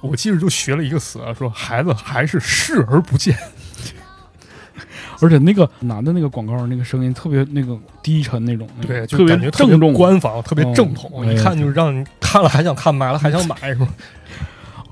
[0.00, 3.36] 我记着就学了一个词啊，说孩子还是视而不见。
[5.22, 9.92] 而且那个男的那个广告那个声音特别那个低沉那种，对，就感觉特别郑重。
[9.92, 13.88] 官方，特别正统，一看就让你看了还想看，买了还想买，是吧？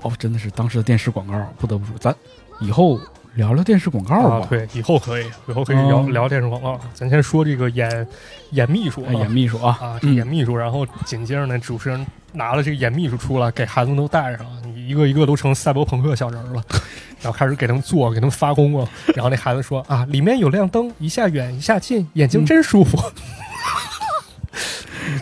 [0.03, 2.15] 哦，真的是当时的电视广告，不得不说，咱
[2.59, 3.01] 以后
[3.33, 6.79] 聊聊电视广告吧。，啊对，以后可以，以后可以聊、嗯聊电视广告。
[6.93, 8.07] 咱先说这个演
[8.51, 16.63] 演秘书啊哎，演秘书啊，啊，演秘书，然后紧接着呢，主持人拿了这个演秘书出来，给孩子们都带上了，你一个一个都成赛博朋克小人儿了，
[17.21, 18.89] 然后开始给他们做，给他们发功了。
[19.15, 22.97] 然后那孩子说啊，里面有亮灯，一下远一下近，眼睛真舒服。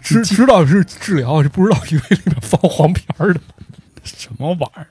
[0.01, 3.39] 知知道是治疗，是不知道以为里面放黄片儿的
[4.03, 4.87] 什么玩意儿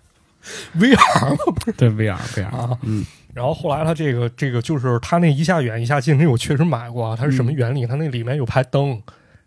[0.79, 2.79] ？VR 吗，不是对，VR VR，啊。
[2.83, 3.05] 嗯
[3.35, 7.15] 然后后来他这个这个就是他那一下远一下近，那我确实买过啊。
[7.15, 7.87] 它是什么原理？
[7.87, 8.99] 它那里面有排灯，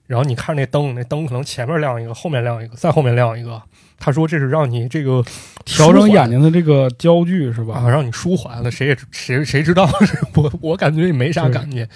[0.06, 3.60] 然后你看那灯，那灯可能前面亮一个，后面亮一个，再后面亮一个。
[4.00, 5.24] 他说这是让你这个
[5.66, 7.76] 调整眼睛的这个焦距是吧？
[7.76, 9.90] 啊，让你舒缓了，谁也谁谁知道？
[10.36, 11.88] 我我感觉也没啥感觉。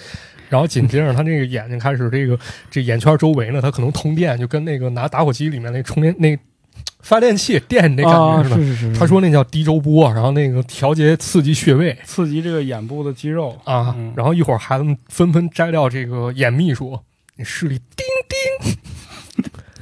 [0.50, 2.38] 然后紧接着他那个眼睛开始这个
[2.70, 6.38] 这眼圈周围呢，他可能通电，就跟那个拿打火机里面那充电那
[7.00, 8.56] 发电器电你那感啊，觉似的。
[8.56, 13.94] 是是是，他说那叫低周波，然后那个调节刺激穴位刺激这个眼部的肌肉啊。
[13.98, 17.00] 嗯然后一会儿孩子们纷纷摘掉这个眼秘书，
[17.36, 18.06] 你视力叮
[18.62, 18.74] 叮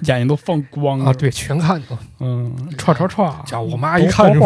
[0.07, 1.99] 眼睛都放光啊，，对，全看去了。
[2.21, 4.41] 嗯，歘歘歘，家伙我妈一看就，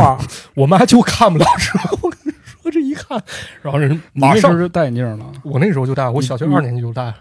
[0.55, 2.33] 我妈就看不了这，我跟你
[2.63, 3.23] 说这一看，
[3.63, 5.33] 然后人马上就戴眼镜了。
[5.43, 7.15] 我那时候就戴，我小学二年级就戴。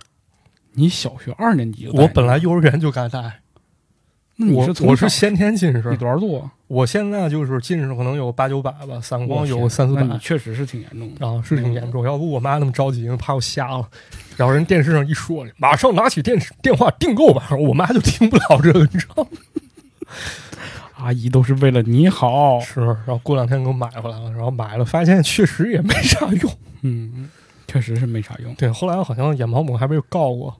[0.73, 3.31] 你小学二年级我本来幼儿园就该戴，我
[4.38, 6.51] 那你是从小我是先天近你视，多少度啊？
[6.67, 11.25] 我现在就是近视可能有八九百吧，散光有三四百确实是挺严重的。
[11.25, 12.03] 啊，是挺严重。
[12.03, 13.88] 要不我妈那么着急，怕我瞎了。
[14.36, 19.29] 然后人电视上一说，马上拿起电视电话订购吧，我妈就听不了这个，你知道吗？
[20.97, 22.59] 阿姨都是为了你好。
[22.59, 26.51] 是，然后过两天给我买回来了，然后买了发现确实也没啥用。
[26.81, 27.29] 嗯，
[27.67, 28.53] 确实是没啥用。
[28.55, 30.55] 对，后来好像眼保姆还被告过，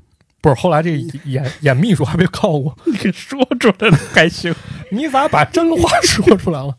[0.46, 0.92] 不是，后来这
[1.24, 2.78] 演演秘书还被告过。
[2.86, 4.54] 你给说出来了还行。
[4.92, 6.78] 你咋把真话说出来了？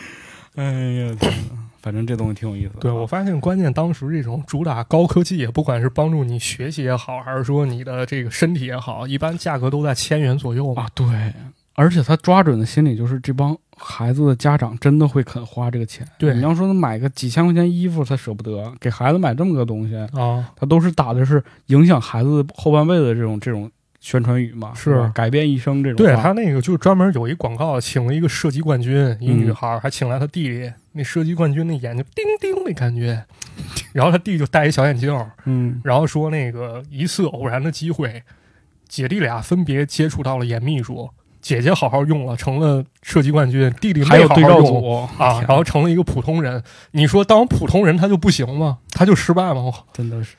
[0.56, 1.16] 哎呀，
[1.80, 2.80] 反正这东西挺有意思的。
[2.80, 10.82] 对，我发现关键当时这种主打高科技，也不管是帮助你学习也好，还是说你的这个身体也好，一般价格都在千元左右嘛。
[10.82, 11.06] 啊，对，
[11.76, 16.06] 而且他抓准的心理就是这帮孩子的家长真的会肯花这个钱。
[16.18, 23.70] 对你要说他买个几千块钱衣服，他舍不得给孩子买这么个东西，啊，他都是打的是影响孩子后半辈子的这种这种
[24.00, 25.96] 宣传语嘛，是改变一生这种。
[25.96, 30.72] 对他那个就是专门有一广告，请了一个射击冠军，一嗯女孩，还请来他弟弟。
[30.92, 33.22] 那射击冠军那眼睛叮叮那感觉，
[33.92, 35.14] 然后他弟就戴一小眼镜，
[35.44, 38.22] 嗯，然后说那个一次偶然的机会，
[38.88, 41.10] 姐弟俩分别接触到了严秘书，
[41.46, 46.60] 姐姐好好用了，成了射击冠军，弟弟还有对照组啊，然后成了一个普通人。
[46.90, 48.78] 你说当普通人他就不行吗？
[48.90, 49.72] 他就失败吗？
[49.92, 50.34] 真的是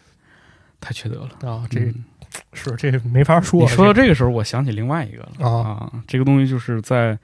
[0.82, 1.50] 太缺德了。
[1.50, 2.04] 啊，这、嗯
[2.52, 3.62] 是这没法说。
[3.62, 7.18] 你说到这个时候，我想起另外一个了啊这个东西就是在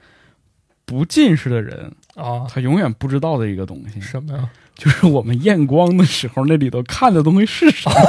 [0.86, 4.48] 不近视的人，啊，他永远不知道的一个东西，什么呀？
[4.74, 7.90] 就是我们验光的时候，那里头看的东西是啥？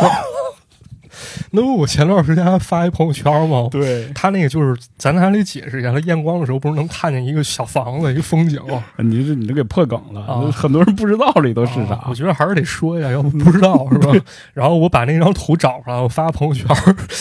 [1.52, 3.68] 那不我前段时间还发一朋友圈吗？
[3.72, 8.60] 对，他那个就是，咱还得解释一下，他验光的时候不是能看见一个小房子，一个风景
[8.98, 12.16] 你这你这给破梗了，啊很多人不知道里头是啥啊我。
[12.16, 14.12] 觉得还是得说一下，要不不知道 是吧？
[14.54, 16.66] 然后我把那张图找出来，我发朋友圈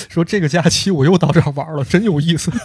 [0.08, 2.50] 说这个假期我又到这儿玩了，真有意思。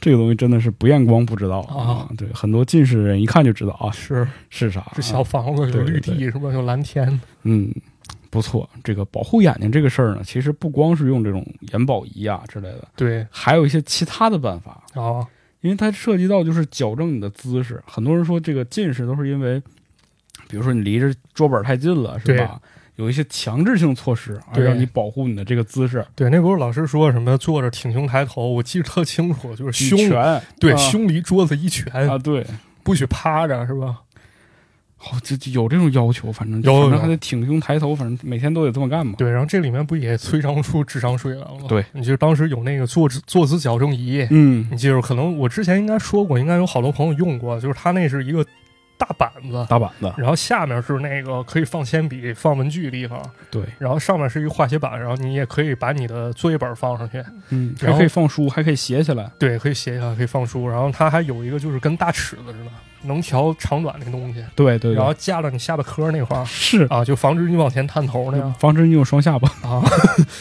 [0.00, 2.08] 这个东西真的是不验光不知道啊。
[2.18, 4.84] 对，很多近视的人一看就知道啊是是啥。
[4.96, 6.50] 这小房子有绿地是吧？
[6.52, 7.72] 有蓝天嗯，
[8.32, 8.68] 不错。
[8.82, 14.82] 这个保护眼睛这个事儿呢，其实不光是用这种眼保仪啊之类的，对还有一些其他的办法。
[14.94, 15.28] 啊，
[15.60, 17.82] 因为它涉及到就是矫正你的姿势。
[17.86, 19.60] 很多人说这个近视都是因为，
[20.48, 22.58] 比如说你离着桌板太近了，是吧？
[22.96, 26.04] 有一些强制性措施，而对让你保护你的这个姿势。
[26.14, 29.98] 对，那不是老师说什么坐着挺胸抬头，我记得特清楚，就是胸
[30.58, 32.46] 对、啊胸离桌子一拳，啊，对，
[32.82, 34.00] 不许趴着是吧？
[35.04, 39.14] 好，这这有这种要求，反正有有反正还得挺胸抬头，反正每天都得这么干嘛。
[39.18, 41.66] 对，然后这里面不也催生出智商税来了吗？
[41.68, 48.46] 对，你记得当时有那个坐姿坐姿矫正仪，嗯你记住，可能我之前应该说过，应该有好多朋友用过，就是它那是一个
[49.02, 59.28] 大板子，大板子，然后下面是那个可以放铅笔、放文具的地方，对，然后上面是一个化写板，然后你也可以把你的作业本放上去，嗯，还可以放书，还可以写起来。
[59.40, 62.70] 对，可以写起来，可以放书，然后它还有一个就是跟大尺子似的，
[63.02, 66.84] 能调长短那东西，对对对，然后架到你下巴颏那块儿是。
[66.84, 68.54] 啊，就防止你往前探头那样。
[68.60, 69.82] 防止你有双下巴，啊。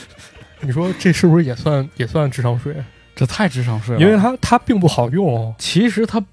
[0.62, 2.76] 你说这是不是也算也算智商税？
[3.16, 4.02] 这太智商税了。
[4.02, 6.24] 因为它它并不好用，其实它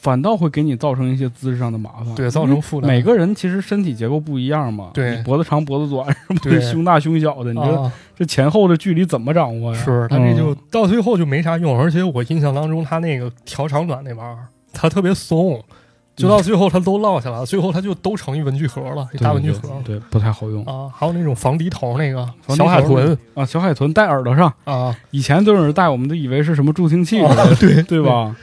[0.00, 2.90] 反倒会给你造成一些姿势上的麻烦，对造成负担。
[2.90, 5.16] 每个人其实身体结构不一样嘛，对。
[5.16, 6.06] 你脖子长脖子短，
[6.42, 6.58] 对。
[6.72, 9.78] 胸大胸小的，你这、啊，这前后的距离怎么掌握呀？
[9.84, 15.62] 是它这就嗯到最后就没啥用，而且我印象当中，他那个调长短那玩意儿，他特别松，
[16.16, 19.68] 就到最后他都落下来了，最后他就都成一文具盒了，一大文具盒。
[19.84, 20.64] 对，对不太好用。
[20.64, 20.90] 啊。
[20.94, 23.16] 还有那种防低头那个防小海豚。
[23.34, 23.44] 啊。
[23.44, 27.82] 小海豚戴耳朵上，啊，以前都有人戴，我们都以为是什么助听器，啊对。
[27.82, 28.00] 对？
[28.04, 28.34] 吧？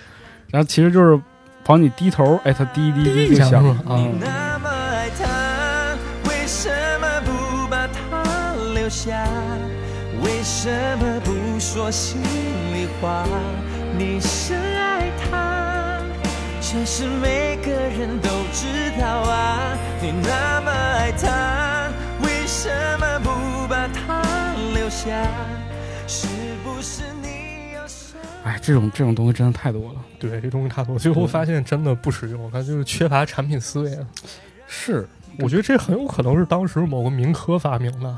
[0.49, 1.19] 然后其实就是
[1.67, 6.69] 防你低头，哎，它滴滴滴滴就响响是吧啊嗯那么爱他，为什
[7.01, 9.27] 么不把他留下？
[10.23, 12.21] 为什么不说心
[12.73, 13.25] 里话？
[13.97, 15.99] 你深爱他，
[16.61, 18.65] 这是每个人都知
[18.97, 19.77] 道啊。
[20.01, 21.91] 你那么爱他，
[22.21, 24.23] 为什么不把他
[24.73, 25.11] 留下？
[26.07, 26.27] 是
[26.63, 27.36] 不是你？
[28.47, 29.99] 哎，这种这种东西真的太多了。
[30.17, 34.07] 对，这东西太多，最后发现真的不实用，它就是缺乏产品思维了。
[34.67, 35.05] 是，
[35.39, 38.15] 我觉得这很有可能是当时某个民科发明的，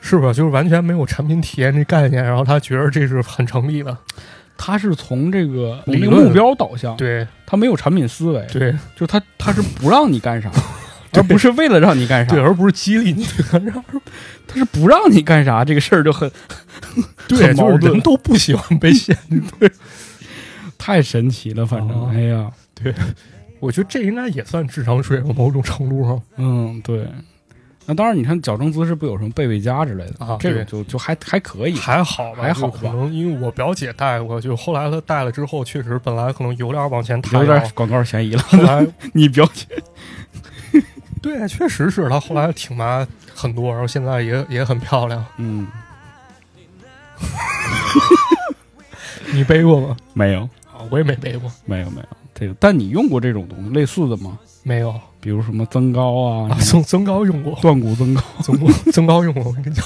[0.00, 0.32] 是吧？
[0.32, 3.96] 就是完全没有产品体验这概念，然后他觉得这是很成立的。
[4.58, 10.50] 他是从这个理论那个目标导向，对他没有产品思维，对就他他是不让你干啥，
[11.16, 13.24] 而不是为了让你干啥对，，而不是激励你。
[14.48, 16.30] 他是不让你干啥，这个事儿就很
[17.28, 19.42] 对，很矛盾就是人都不喜欢被 限制。
[19.58, 19.70] 对，
[20.78, 21.66] 太神奇了。
[21.66, 22.94] 反正，哦哎呀，对
[23.60, 26.22] 我觉得这应该也算智商税了，某种程度上。
[26.36, 27.06] 嗯，对。
[27.88, 38.42] 那当然，你看矫正姿势不有什么贝贝佳之类的啊这种就就还还可以，还好吧，还好吧可能因为我表姐戴过，就后来她戴了之后，确实本来可能有点往前抬点广告嫌疑了。
[38.42, 39.64] 后来 你表姐
[41.26, 43.04] 对，确实是她后来挺拔
[43.34, 45.24] 很多，然后现在也也很漂亮。
[45.38, 45.66] 嗯，
[49.34, 49.96] 你背过吗？
[50.14, 52.54] 没有，啊，我也没背过，没有，没有这个。
[52.60, 54.38] 但你用过这种东西类似的吗？
[54.62, 59.44] 没有比如什么增高啊，啊，增增高用过，断骨增高， 增高增高用过。
[59.44, 59.84] 我跟你讲，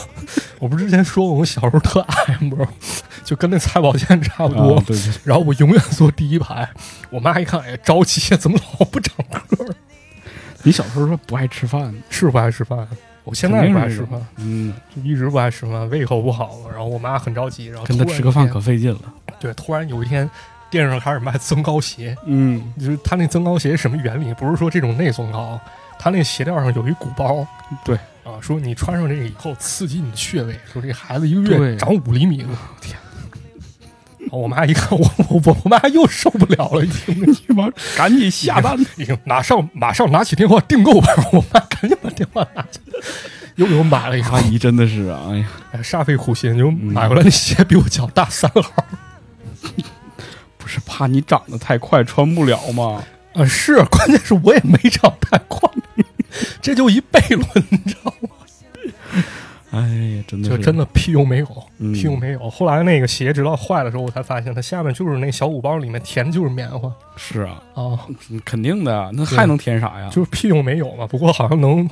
[0.58, 2.66] 我不是之前说过，我小时候特矮吗？
[3.24, 4.76] 就跟那蔡宝剑差不多。
[4.76, 6.68] 啊对对，然后我永远坐第一排，
[7.10, 9.74] 我妈一看，哎，着急，怎么老不长个儿？
[10.62, 12.86] 你小时候说不爱吃饭，是不爱吃饭，
[13.24, 16.58] 我现在不爱吃饭，嗯，就一直不爱吃饭，胃口不好。
[16.70, 19.00] 然后我妈很着急，然后跟他吃个饭可费劲了。
[19.38, 20.28] 对，突然有一天，
[20.70, 24.34] 电视上开始卖增高鞋，嗯，就是他那增高鞋什么原理？
[24.34, 25.58] 不是说这种内增高，
[25.98, 27.46] 他那鞋垫上有一鼓包，
[27.84, 32.98] 对啊，说你穿上这个以后刺激你的穴位，说这孩子一个月长五厘米，我天！
[34.30, 38.78] 我妈一看我我我我妈又受不了了，已经你妈赶紧下单。
[39.24, 42.92] 马上马上拿起电话订购吧，我妈赶紧把电话拿起来，
[43.56, 48.84] 又给我买了一双阿，姨真的是啊，哎呀，哎煞费苦心，就买回来那鞋比我脚大三号。
[50.56, 53.02] 不是怕你长得太快穿不了吗？
[53.34, 55.68] 啊，是，关键是我也没长太快，
[56.62, 58.28] 这就一悖论，你知道吗？
[59.70, 61.46] 哎呀，真的就真的屁用没有，
[61.78, 62.50] 嗯屁用没有。
[62.50, 67.98] 后来那个鞋直到坏的时候，我才发现它下面就是那小鼓包里面填的就是棉花是啊，啊，
[68.44, 70.08] 肯定的呀，那还能填啥呀？
[70.10, 71.06] 就是屁用没有嘛。
[71.06, 71.88] 不过好像能，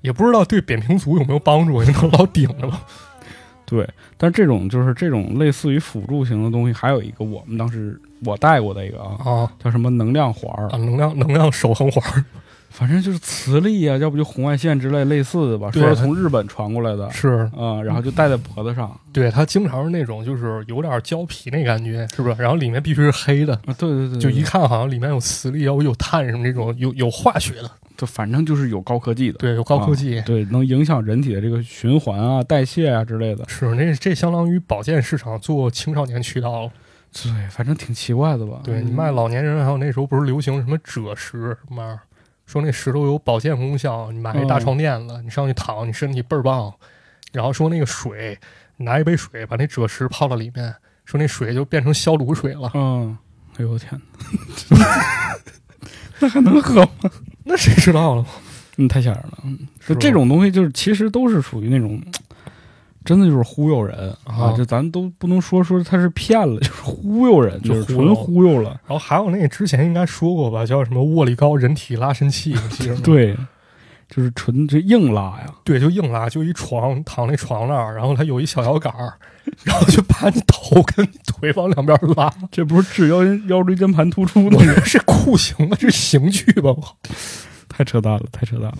[0.00, 2.82] 也不知道对扁平足有没有帮助，也能老顶着吧。
[3.66, 12.24] 对，但是这种就是这种类似于辅助型的东西，还有一个我们当时我带过的一个啊，啊叫什么能量环儿啊，，能量能量守恒环儿
[12.78, 22.40] 反正就是磁力啊、要不就红外线之类类似的吧，说是从日本传过来的，是啊、然后就戴在脖子上对它经常是那种就是有点胶皮那感觉，是不是？
[22.40, 30.20] 然后里面必须是黑的，啊，对对对，就一看好像里面有磁力，要不有碳什么这种有有化学的，就反正就是有高科技的，对，有高科技。
[30.20, 36.70] 对，能影响人体的这个循环啊、代谢啊之类的，是，那这相当于保健市场做青少年渠道了。
[37.10, 38.60] 对，反正挺奇怪的吧？
[38.62, 41.98] 对你卖老年人，还有那时候不是流行什么赭石什么，
[42.48, 46.72] 说那石头有保健功效，你买一大床垫子，你上去躺，你身体倍儿棒。
[47.30, 48.38] 然后说那个水，
[48.78, 50.74] 拿一杯水把那赭石泡到里面，
[51.04, 52.70] 说那水就变成消毒水了。
[52.72, 53.16] 嗯，
[53.58, 54.00] 哎呦我天
[54.70, 54.86] 哪，
[56.20, 57.10] 那还能喝吗？
[57.44, 58.24] 那谁知道了？
[58.78, 59.38] 嗯，太吓人了。
[59.44, 62.02] 嗯，就这种东西，就是其实都是属于那种，
[63.08, 64.54] 真的就是忽悠人啊啊！
[64.54, 68.78] 这咱都不能说说他是骗了， 就是忽悠人，就就是纯忽悠了。
[68.86, 73.00] 然后还有那之前应该说过吧，叫什么握力高人体拉伸器，你记着吗？
[73.04, 73.34] 对，
[74.10, 75.46] 就是纯这硬拉呀。
[75.64, 79.14] 对，就硬拉，就一床躺那床那儿，然后他有一小摇杆儿，
[79.64, 82.30] 然后就把你头跟你腿往两边拉。
[82.52, 84.62] 这不是治腰腰椎间盘突出我吗？
[84.84, 86.64] 是酷刑吧，这是刑具吧？
[86.68, 86.94] 我靠，
[87.70, 88.78] 太扯淡了，太扯淡了。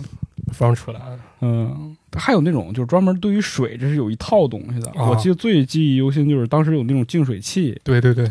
[0.51, 1.01] 非常扯淡。
[1.41, 4.89] 嗯，还有那种就是专门对于水，这是有一套东西的。
[4.91, 5.09] 啊。
[5.09, 8.27] 我记得最记忆犹新就是当时有那种净水器，对对对，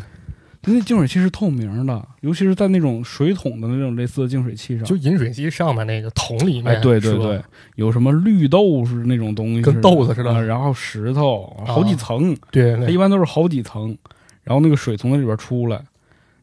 [0.60, 7.40] 它那净水器是透明的，尤其是在那种水桶的那种类似的净水器上，就饮水机上面那个桶里面，哎，对对对，，
[7.76, 10.32] 有什么绿豆是那种东西，跟豆子似的。
[10.32, 12.86] 啊然后石头好几层，对对。
[12.86, 13.96] 它一般都是好几层，
[14.42, 15.80] 然后那个水从那里边出来，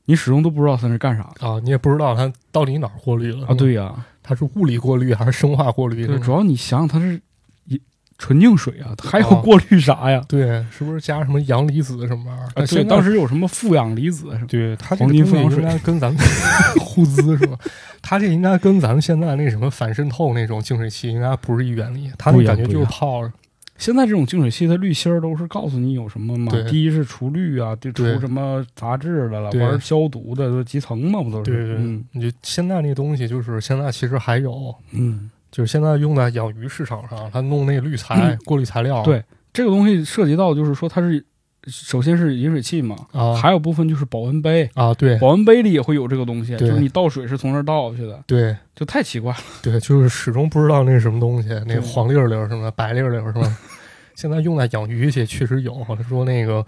[0.05, 1.29] 你始终都不知道它是干啥。
[1.39, 3.47] 的啊，你也不知道它到底哪儿过滤了。
[3.47, 3.93] 啊？，对呀、
[4.27, 6.07] 它是物理过滤还是生化过滤？
[6.07, 7.21] 对，主要你想想它是
[7.65, 7.79] 一
[8.17, 10.23] 纯净水啊，它还要啊过滤啥呀？
[10.27, 12.45] 对，是不是加什么阳离子什么玩意儿？
[12.55, 14.47] 啊，对，当时有什么负氧离子什么？
[14.47, 16.19] 对它这个东西应该跟咱们
[16.81, 17.55] 互资是吧？
[18.01, 23.31] 它这应该跟咱们现在那什么反渗透那种净水器应该不是一原理，它不那感觉就是泡着。
[23.77, 31.51] 现在这种净水器的滤芯儿都是告诉你有什么嘛，第一是除氯啊，就除什么杂质的了，玩儿消毒的，都集成嘛，不都是？
[31.51, 32.03] 对对，嗯。
[32.11, 39.21] 你就现在那东西就是现在其实还有，嗯，就是现在用在养鱼市场上，它弄那滤材、过滤材料，对
[39.51, 41.23] 这个东西涉及到就是说它是
[41.67, 49.39] 首先是饮水器嘛，啊还有部分就是保温杯，啊，对保温杯里也会有这个东西，就是你倒水是从那儿倒下去的，对就太奇怪了。
[49.61, 53.57] 对，就是始终不知道那是什么东西， 那个黄粒儿粒儿什么白粒儿粒儿是吧？
[54.15, 56.65] 现在用在养鱼去确实有，他说那个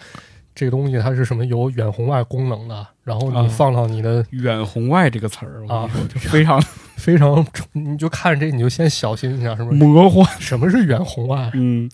[0.54, 6.60] 这个东西它是什么有远红外功能的，然后啊你放到你的远红外这个词儿，啊，就非常
[6.98, 9.78] 非常，你就看这你就先小心一下，是不是？
[9.78, 10.26] 魔幻。
[10.39, 11.50] 什么是远红外？
[11.54, 11.89] 嗯，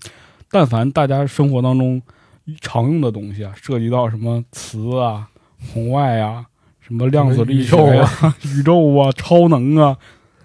[0.49, 2.01] 但凡大家生活当中
[2.62, 5.28] 常用的东西啊，涉及到什么磁啊、
[5.74, 6.46] 红外啊、
[6.82, 9.98] 什么量子力学啊、 宇宙啊、超能啊，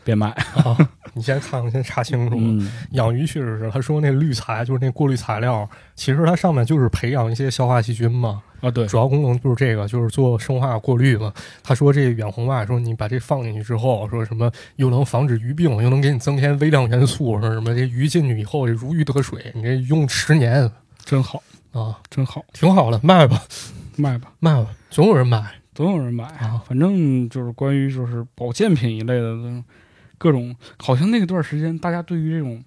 [0.04, 0.28] 别买。
[0.28, 0.76] 啊，
[1.14, 2.36] 你先看看， 先查清楚。
[2.38, 11.32] 嗯，养鱼确实是，他说那滤材就是那过滤材料，其实它上面就是培养一些消化细菌嘛，啊，对，主要功能就是这个，就是做生化过滤嘛。
[11.64, 20.70] 他说这远红外，说你把这放进去之后，说什么又能防止鱼病，又能给你增添微量元素，说什么这鱼进去以后如鱼得水，你这用十年
[21.04, 21.42] 真好，
[21.72, 23.42] 啊，真好，挺好的，卖吧
[23.96, 25.44] 卖吧，卖吧，总有人买
[25.74, 26.24] 总有人买。
[26.24, 26.62] 啊。
[26.66, 29.62] 反正就是关于就是保健品一类的
[30.16, 32.62] 各种，好像那个段时间大家对于这种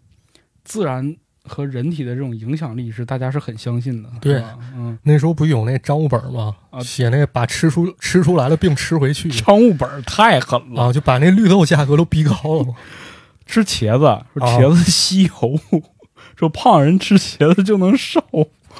[0.63, 4.09] 自然和人体的这种影响力是大家是很相信的。
[4.21, 4.43] 对
[4.75, 6.55] 嗯，那时候不有那账务本吗？
[6.69, 10.83] 啊写那把吃出吃出来的病吃回去商务本太狠了。
[10.83, 12.73] 啊，就把那绿豆价格都逼高了。
[13.45, 15.59] 吃茄子，说啊茄子吸油，
[16.37, 18.23] 说胖人吃茄子就能瘦，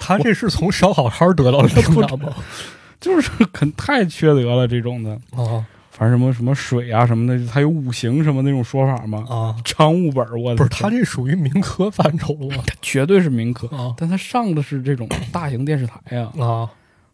[0.02, 2.34] 他这是从烧烤摊儿得到的灵感吗？
[2.99, 5.12] 就是很太缺德了这种的。
[5.32, 9.24] 啊反正什么什么水啊什么的，他有五行什么那种说法吗？
[9.30, 16.68] 啊，商务本儿，我不是，他这属于民科范畴了 绝对是民科，啊但他上的是这种大型电视台呀、啊！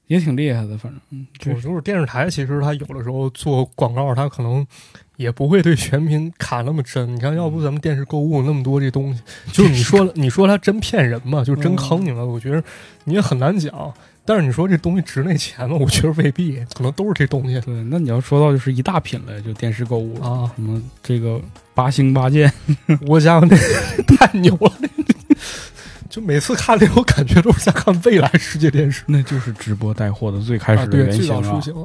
[0.05, 0.77] 也挺厉害的。
[0.77, 4.65] 反正，嗯，这我就是电视台，其实他有的时候做广告，他可能
[5.17, 7.13] 也不会对全品卡那么真。
[7.15, 11.43] 你看，要不咱们电视购物那么多这东西， 就是你说你说他真骗人吗？
[11.43, 12.25] 就是真坑你们？
[12.25, 12.63] 我觉得
[13.03, 13.93] 你也很难讲。
[14.29, 15.77] 但是你说这东西值那钱吗？
[15.79, 17.73] 我觉得未必，可能都是这东西对。
[17.85, 20.51] 那你要说到就是一大品类，就电视购物，啊。
[20.55, 21.39] 什么这个
[21.73, 22.51] 八星八剑，
[23.07, 23.57] 我家伙那
[24.17, 24.96] 太牛了，那
[26.17, 29.03] 就每次看那，我感觉都是在看未来世界电视。
[29.05, 31.31] 那就是直播带货的最开始的原型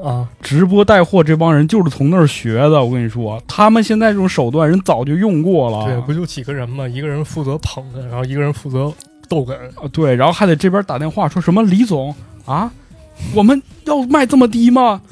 [0.02, 0.26] 啊。
[0.40, 5.84] 直播带货这帮人就是从那儿学的，我跟你说，他们现在这种手段人早就用过了。
[5.84, 8.90] 对，不就几个人吗，一个人负责捧哏，然后一个人负责
[9.28, 9.52] 逗哏。
[9.52, 12.14] 啊，对，然后还得这边打电话说什么李总
[12.46, 12.72] 啊，
[13.34, 15.02] 我们要卖这么低吗？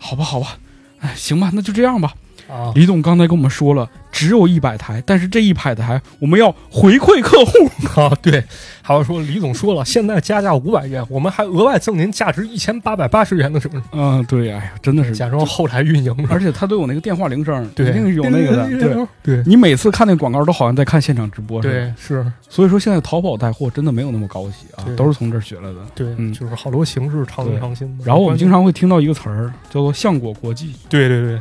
[0.00, 0.58] 好吧，好吧，
[0.98, 2.12] 哎，行吧，那就这样吧。
[2.48, 7.52] 啊，李总刚才跟我们说了，只有一百台，但是这一百台我们要回馈客户。
[8.00, 8.44] 啊，对，
[8.82, 18.68] 还有说李总说了，现在加价五百元，我们还额外赠您价值一千八百八十元的什么，嗯，对，哎呀，真的是，假装后台运营的，而且他都有那个电话铃声，对，一定是有那个的。
[18.78, 19.06] 对，对。
[19.22, 21.74] 对你每次看那广告都好像在看现场直播似的。
[21.74, 25.78] 对，是，所以说现在淘宝带货真的没有那么高级啊对，都是从这儿学来的。
[25.94, 26.32] 对，嗯。
[26.32, 27.54] 就是好多形式常对。
[27.54, 28.04] 新常新的。
[28.04, 31.40] 然后我们经常会听到一个词儿叫做“相果国际对对对，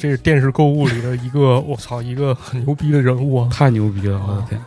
[0.00, 3.50] 这是电视购物里的一个，我操，一个很牛逼的人物”，啊。
[3.52, 4.18] 太牛逼了！
[4.26, 4.60] 我的啊天，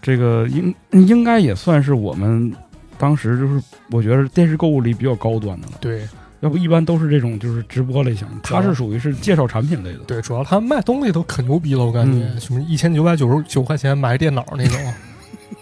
[0.00, 2.54] 这个应应该也算是我们
[2.96, 5.72] 当时就是我觉得电视购物里比较高端的了。
[5.80, 6.06] 对
[6.38, 9.98] 要不一般都是这种就是直播类型，它是属于是介绍产品类的。
[10.06, 14.94] 对，主要他卖东西都可牛逼了，我感觉，嗯什么一千九百九十九块钱买电脑那种，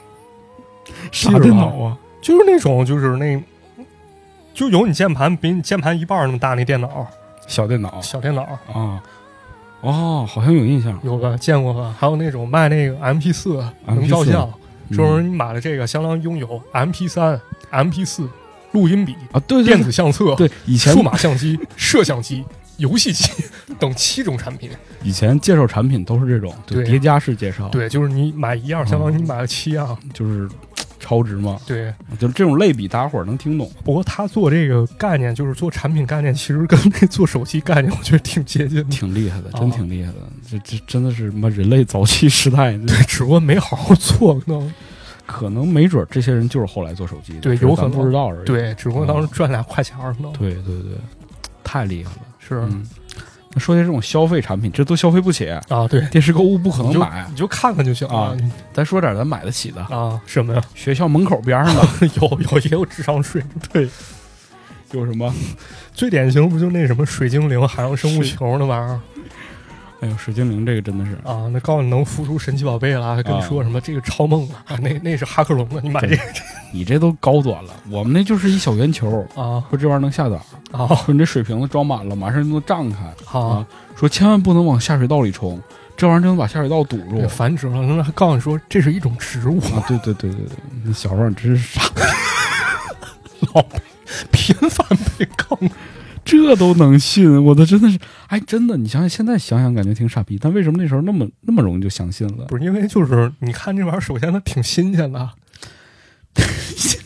[1.11, 1.97] 啥电脑啊？
[2.21, 3.43] 就是那种就是那。
[4.55, 7.07] 就有你键盘比你键盘一半那么大那电脑，
[7.47, 9.03] 小电脑小电脑啊？
[9.81, 10.99] 哦，好像有印象。
[11.03, 11.37] 有吧？
[11.37, 11.95] 见过吧？
[11.99, 14.49] 还有那种卖那个 MP 四能照相，
[14.91, 17.41] 说说你买了这个，相当于拥有 MP 三、
[17.71, 18.29] MP 四、
[18.71, 22.45] 录音笔、啊，对对电子相册、对，以前数码相机、摄像机、
[22.79, 23.31] 游戏机
[23.79, 24.71] 等七种产品。
[25.03, 29.97] 以前介绍产品都是这种，叠加式介绍，，对，就是你买一样，相当于你买了七样。
[30.13, 30.49] 就是
[31.01, 31.59] 超值嘛。
[31.67, 33.71] 对，就是这种类比，大家伙儿能听懂。
[33.85, 38.85] 不过他做这个概念，就是做产品概念，其实跟那做手机概念，我觉得挺接近的。
[38.85, 40.19] 挺厉害的，哦真挺厉害的。
[40.49, 44.75] 这这真的是什么人类早期时代，对，只不过没好好做呢。
[45.25, 48.45] 可能没准儿这些人就是后来做手机的，对有可能不知道而已。
[48.45, 50.31] 对，只不过当时赚俩快钱儿呢。
[50.39, 50.99] 对对对，
[51.65, 52.19] 太厉害了。
[52.47, 52.85] 是嗯，
[53.59, 57.27] 说些这种消费产品，这都消费不起，啊，对，电视购物不可能买。
[57.31, 58.37] 你就看看就行啊
[58.73, 60.63] 咱说点咱买得起的，啊，什么呀？
[60.75, 61.83] 学校门口边上的
[62.21, 63.43] 有有也有智商税。
[63.73, 63.89] 对，
[64.93, 65.33] 有什么？
[65.95, 69.01] 最典型不就那什么水精灵、海洋生物球那玩意儿
[70.03, 71.49] 哎呦，水精灵这个真的是，啊？
[71.53, 74.77] 那告诉你能孵出神奇宝贝了，还跟你说什么这个超梦了啊？
[74.83, 76.23] 那那是哈克龙啊，你买这个
[76.75, 77.73] 你这都高端了。
[77.89, 80.35] 我们那就是一小圆球，啊说这玩意儿能下崽
[80.73, 82.99] 儿，啊说你这水瓶子装满了，马上就能胀开
[83.31, 83.67] 啊啊。
[83.95, 85.63] 说千万不能往下水道里冲，
[85.97, 89.85] 这玩意儿就能把下水道堵住，繁殖了，他们还告诉你说这是一种植物，啊！
[89.87, 91.83] 对对对对对，你小时候你真是傻，
[93.55, 93.65] 老
[94.33, 94.85] 频繁
[95.17, 95.57] 被告。
[96.25, 97.99] 这都能信，我的真的是，
[98.29, 102.47] 哎，真的，你想想，现在想想感觉挺傻逼，但为什么那时候那么那么容易就相信了？
[102.47, 105.31] 不是因为就是你看这玩意儿，首先它挺新鲜的，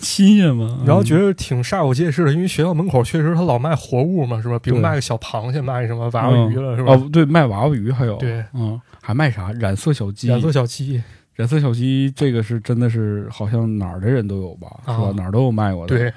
[0.01, 0.83] 新鲜吗？
[0.87, 4.59] 然后觉得挺煞有介事的，因为学校门口确实他老卖活物嘛，是吧？
[4.59, 6.93] 比如卖个小螃蟹，卖什么娃娃鱼了，是吧？
[6.93, 9.51] 哦，对，卖娃娃鱼还有，对，嗯，还卖啥？
[9.53, 11.03] 染色小鸡，染色小鸡，
[11.35, 15.13] 染色小鸡，这个是真的是好像哪儿的人都有吧，是吧啊？
[15.17, 16.13] 哪儿都有卖过的。，对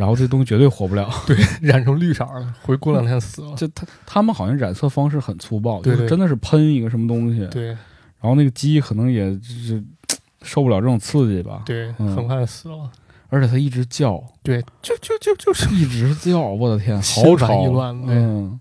[0.00, 1.08] 然后这东西绝对活不了。
[1.28, 3.54] 对，染成绿色了，回过两天死了。
[3.54, 9.84] 就他他们好像染色方式很粗暴，对对就是真的是喷一个什么东西，对然后那个鸡可能也就是
[10.42, 12.90] 受不了这种刺激吧，对，嗯很快死了。
[13.28, 18.58] 而且它一直叫，对，就就就就是一直叫，我的天，心 好吵乱，对嗯。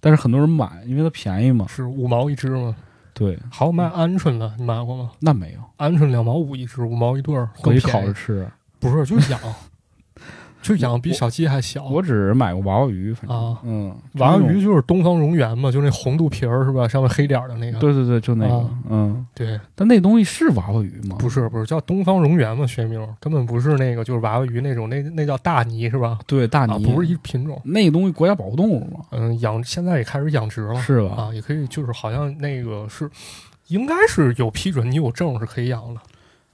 [0.00, 1.66] 但是很多人买，因为它便宜嘛。
[1.66, 2.76] 是五毛一只嘛。
[3.12, 5.10] 对，还有卖鹌鹑的，你买过吗？
[5.20, 8.00] 那没有，鹌鹑两毛五一只，五毛一对儿，可以烤。
[8.02, 8.46] 着吃。
[8.78, 9.40] 不是，就养，
[10.64, 11.84] 就养比小鸡还小。
[11.84, 16.88] 我只买过娃娃鱼，反正啊嗯，娃娃鱼就是东方蝾螈嘛，就那红肚皮儿是吧？
[16.88, 17.78] 上面黑点儿的那个。
[17.78, 19.26] 对对对，就那个，啊嗯。
[19.34, 21.16] 对，但那东西是娃娃鱼吗？
[21.18, 26.18] 不是不是叫东方蝾螈嘛，学名根本不是那个，就是娃娃鱼那种，那那叫大鲵是吧？
[26.26, 27.60] 对，大啊，鲵、不是一品种。
[27.64, 31.14] 那东西国家保护动物嘛，嗯，养现在也开始养殖了，是吧？
[31.14, 33.10] 啊，也可以，就是好像那个是，
[33.68, 36.00] 应该是有批准，你有证是可以养的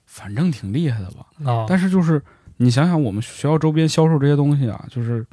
[0.06, 1.50] 反正挺厉害的吧。
[1.50, 1.66] 啊。
[1.68, 2.20] 但是就是
[2.62, 5.24] 你想想，我们学校周边销售这些东西啊，就是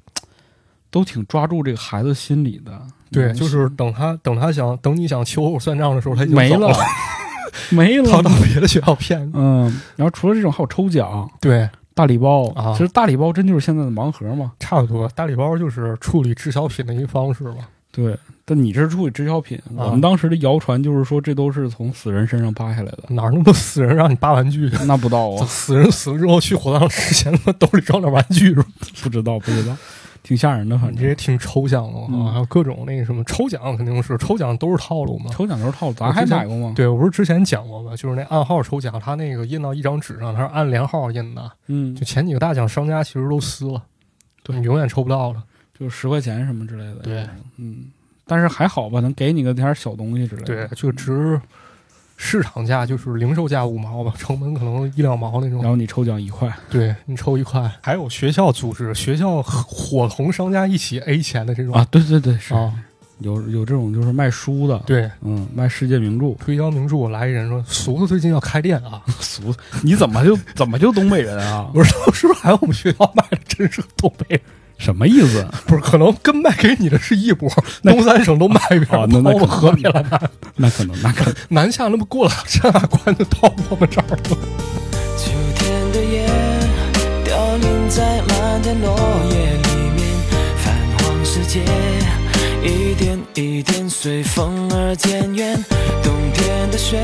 [0.90, 2.82] 都挺抓住这个孩子心理的。
[3.12, 6.74] 对，嗯就是等他等他想等你想秋后算账的时候，他已经没了
[7.70, 8.32] 没了跑到。
[8.44, 9.30] 别的学校骗。
[9.34, 9.64] 嗯，
[9.98, 12.48] 然后除了这种，还有抽奖、对，大礼包。
[12.54, 14.54] 啊其实大礼包真就是现在的盲盒嘛。
[14.60, 15.06] 差不多。
[15.10, 17.68] 大礼包就是处理滞销品的一个方式吧。
[17.92, 18.18] 对，
[18.50, 24.72] 但你这是处理滞销品，啊我们当时的谣传就是说这都是从死人身上扒下来的，哪儿那么多死人让你扒玩具？
[24.86, 28.66] 那不到啊，死人死了之后去火葬之前，他妈兜里装点玩具是吧？
[29.04, 29.76] 不知道不知道，
[30.24, 35.30] 挺吓人的，反正你这也挺抽象的嗯啊，还有各种那个什么抽奖，肯定是抽奖都是套路嘛。
[35.30, 36.72] 抽奖都是套路，咱还买过吗？
[36.74, 37.98] 对，我不是之前讲过吗？
[37.98, 41.52] 就是那暗号抽奖，它那个印到一张纸上，它是按连号印的。
[41.68, 43.84] 嗯就，前几个大奖，商家其实都撕了，
[44.42, 45.44] 对你永远抽不到了。
[45.78, 47.02] 就十块钱什么之类的。
[47.04, 47.28] 对，
[47.58, 47.86] 嗯，
[48.28, 50.68] 但是还好吧，能给你个点儿小东西之类的。，对。
[50.76, 51.40] 就值
[52.16, 55.62] 市场价就是零售价五毛吧，成本可能一两毛那种。
[55.62, 61.74] 然后你抽奖一块，对你抽一块，还有学校组织，学校伙同商家一起 A 钱的这种。
[61.74, 62.74] 啊，对对对，是、啊。
[63.20, 69.52] 有有这种就是卖书的，，对，嗯，卖世界名著，推销名著来一人说，俗子最近要开店啊， 俗，
[69.82, 71.68] 你怎么就怎么就东北人啊？
[71.74, 74.42] 我说是不是还有我们学校卖的真是东北人？
[74.78, 75.46] 什么意思？
[75.68, 77.50] 不是，可能跟卖给你的是一波，
[77.84, 80.22] 东三省都卖一遍，哦那那们河北来卖，
[80.56, 84.18] 那可能，那可能，南下那不过了山海关就到我们这儿了。
[85.18, 86.28] 秋天的叶
[87.26, 88.96] 凋零在漫天落
[89.30, 90.06] 叶里面，
[90.58, 91.62] 泛黄世界
[92.64, 95.58] 一点一点随风而渐远。
[96.04, 97.04] 冬天的雪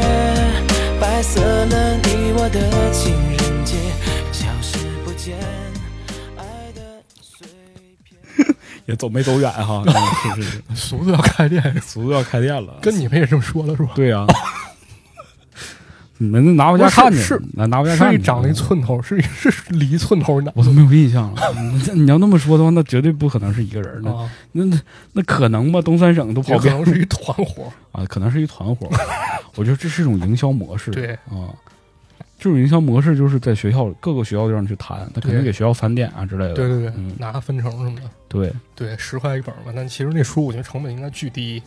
[1.02, 2.60] 白色了你我的
[2.94, 3.43] 情人
[8.86, 9.94] 也走没走远哈、嗯
[10.36, 13.92] 是是是， 俗子要开店，俗子要开店了，跟你们也这么说了是吧？
[13.96, 14.26] 对呀、
[16.18, 21.42] 你们拿回家看去，是是拿拿回家看去，是长了一寸头，是一 是离寸头难我都没有印象了。
[21.94, 24.80] 你 你要那么说的话，那绝对不可能是一个人的，啊，那那
[25.14, 25.82] 那可能吗？
[25.82, 27.72] 东三省都跑也可能是一团伙。
[27.92, 28.90] 啊，可能是一团伙。
[29.56, 30.92] 我觉得这是一种营销模式。
[30.92, 31.52] 对啊，
[32.44, 36.54] 这种营销模式就是在学校各个学校就让你去谈，他肯定给学校返点啊之类的。
[36.56, 39.72] 对对对，嗯拿分成什么的，对，对，十块一本嘛。
[39.74, 41.64] 但其实那书我觉得成本应该巨低。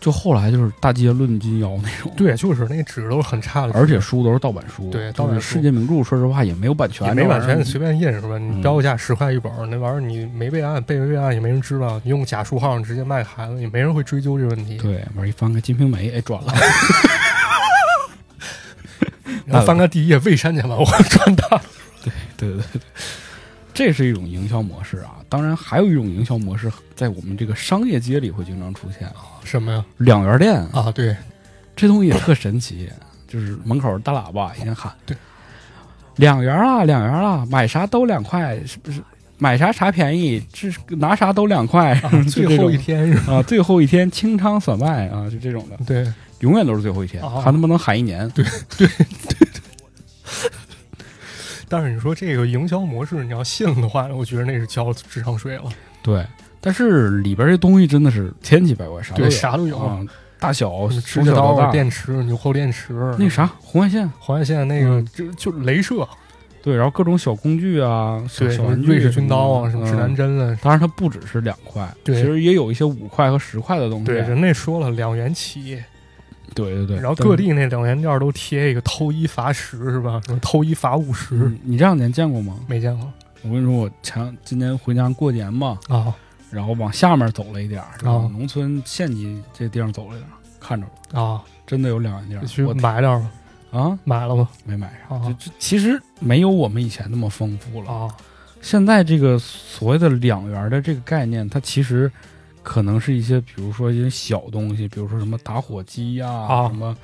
[0.00, 2.10] 就后来就是大街论金腰那种。
[2.16, 8.30] 对，就是那纸都是很差的，而且书都是盗版书，对盗版书世界名著，说实话也没有版权，也没版权，你随便印是吧？
[8.32, 12.00] 嗯你标价十块一本儿，那玩意儿你没备案，备没备案也没人知道。
[12.02, 14.78] 你用假书号，你直接卖给孩子，也没人会追究这问题。
[14.78, 16.50] 对，玩一翻开《金瓶梅》，哎，转了。
[19.50, 21.62] 然后翻开第一页未删减版，我赚大了。
[22.02, 22.80] 对对对对，
[23.74, 25.16] 这是一种营销模式啊。
[25.28, 29.84] 当然，还有一种营销模式，在我们这个商业街里会经常出现啊，什么呀？
[29.98, 31.16] 两元店啊，对，
[31.76, 32.88] 这东西也特神奇，
[33.28, 35.16] 就是门口大喇叭一天喊，对，
[36.16, 39.00] 两元啊，两元啊，买啥都两块，是不是？
[39.42, 43.36] 买啥啥便宜，这拿啥都两块， 啊最后一天是吧？
[43.36, 47.40] 啊，最后一天清仓甩卖啊，就这种的，对，永远都是最后一天，啊。
[47.40, 48.44] 还能不能喊一年，对
[48.76, 49.48] 对 对，
[51.68, 55.64] 但是你说这个营销模式，你要信的话，我觉得那是交智商税了。
[56.02, 56.26] 对，
[56.60, 59.78] 但是里边这东西真的是千奇百怪，啥都有，对啥都有。
[59.78, 60.00] 啊。
[60.40, 61.70] 大小指从甲刀、小到大。
[61.70, 65.06] 电池、纽扣电池，那个啥红外线，红外线那个嗯。
[65.14, 66.08] 就就镭射，
[66.62, 72.16] 对，然后各种小工具啊，小对，什么小瑞士军刀啊，什么指南嗯针啊，当然，它不只是两块，对。
[72.16, 74.06] 其实也有一些五块和十块的东西。
[74.06, 75.78] 对，人家说了两元起，
[76.54, 76.96] 对对对。
[76.96, 80.20] 然后各地那两元店都贴一个偷一罚十，是吧？
[80.26, 82.56] 什么偷一罚五十，嗯，你这两年见过吗？
[82.66, 83.10] 没见过
[83.42, 86.14] 我跟你说，我前今年回家过年嘛，啊
[86.50, 91.42] 然后往下面走了一点儿，啊往农村县级这地方走了一点儿，看着了，啊！
[91.66, 92.44] 真的有两元店儿。
[92.44, 93.30] 去我买点儿吗？
[93.70, 94.48] 啊，买了吗？
[94.64, 95.36] 没买上。
[95.58, 97.90] 其实没有我们以前那么丰富了。
[97.90, 98.08] 啊
[98.62, 102.12] 现在这个所谓的两元的这个概念，它其实
[102.70, 106.96] 可能是一些，比如说一些小东西，比如说什么打火机呀、啊什么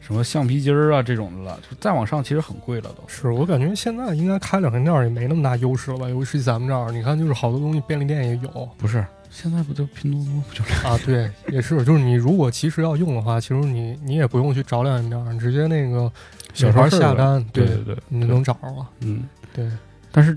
[0.00, 1.56] 什么橡皮筋儿啊这种的了。
[1.60, 3.04] 就再往上，其实很贵了都。
[3.06, 6.08] 是我感觉现在应该开两元店儿也没那么大优势了吧？
[6.08, 10.98] 尤其是咱们这儿，你看，就是好多东西便利店也有不是，现在不就拼多多不就啊。
[11.06, 16.10] 对，也是，就是你如果其实要用的话，其实你你也不用去找两元店儿，你直接那个
[16.52, 18.88] 小孩事儿呗下单，对对对，你就能找着了。
[19.02, 19.22] 嗯。
[19.54, 19.70] 对
[20.10, 20.36] 但是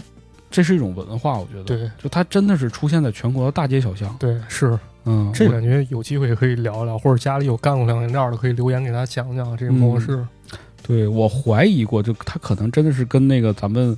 [0.50, 1.92] 这是一种文化，我觉得，对。
[2.02, 4.16] 就它真的是出现在全国的大街小巷。
[4.20, 4.78] 对，是。
[5.08, 10.26] 嗯，我这感觉有机会可以聊聊，或者家里有干过两元店儿的，可以留言给他讲讲这个模式。
[10.82, 13.96] 对我怀疑过，就它可能真的是跟那个咱们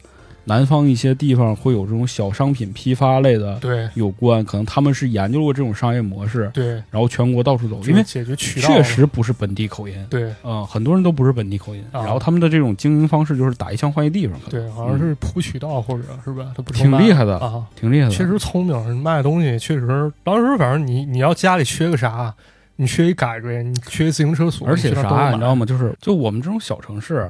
[0.48, 9.96] 南方一些地方会有这种小商品批发类的对有关，可能他们是研究过这种商业模式，对，然后全国到处走，因为解决渠道确实不是本地口音。
[10.10, 16.52] 对嗯，很多人都不是本地口音，啊然后他们的这种经营方式就是打一枪换一地方，对，好像是铺渠道或者是吧？
[16.56, 17.66] 他不挺厉害的啊。
[17.76, 18.12] 挺厉害的。
[18.14, 22.34] 确实聪明，卖的东西确实，当时反正你你要家里缺个啥，
[22.78, 25.66] 你缺一改锥，你缺一自行车锁，而且啥，买你知道吗？
[25.66, 27.28] 就是就我们这种小城市，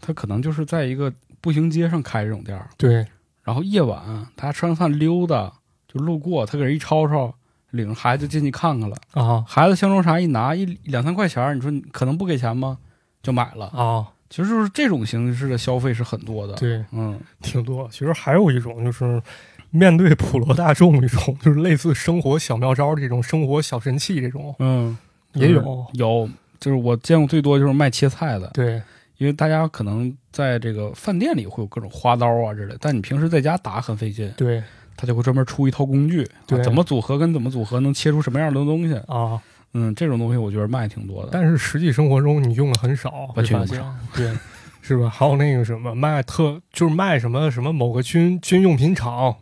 [0.00, 3.06] 它可能就是在一个步行街上开这种店儿，对
[3.42, 5.52] 然后夜晚大家吃完饭溜达，
[5.86, 7.34] 就路过，他给人一吵吵，
[7.70, 8.96] 领着孩子进去看看了。
[9.12, 12.78] 啊孩子相中啥一拿一两三块钱，你说你可能不给钱吗？
[13.22, 13.66] 就买了。
[13.68, 17.88] 啊，其实就是这种形式的消费是很多的。，对，嗯，挺多。
[17.90, 19.20] 其实还有一种就是。
[19.70, 24.96] 面对普罗大众，一种 就是类似生活小妙招这种生活小神器，这种嗯，
[25.34, 25.86] 也有。
[25.92, 26.26] 有，
[26.58, 28.80] 就是我见过最多就是卖切菜的，对
[29.18, 34.62] 因为大家可能在这个饭店里会有各种花刀啊之类，但你平时在家打很费劲，对
[34.96, 38.94] 他就会专门出一套工具，对啊怎么组合跟怎么组合能切出什么样的东西。
[39.06, 39.40] 啊，
[39.74, 41.28] 嗯，这种东西我觉得卖挺多的。
[41.30, 43.84] 但是实际生活中你用的很少，会完全用不发现，
[44.14, 44.38] 对，
[44.80, 45.10] 是吧？
[45.10, 49.36] 还有那个什么卖特，就是卖什么什么某个军军用品厂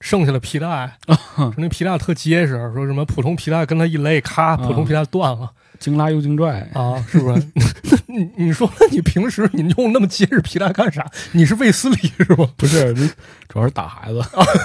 [0.00, 0.96] 剩下的皮带，
[1.36, 7.42] 说那皮带特结实，说什么普通皮带跟它一勒，咔，普通皮带断了、精拉又精拽，啊，是不是？
[8.06, 11.06] 你你说你平时你用那么结实皮带干啥？
[11.32, 12.48] 你是卫斯理是吧？
[12.56, 13.06] 不是，这
[13.48, 14.20] 主要是打孩子。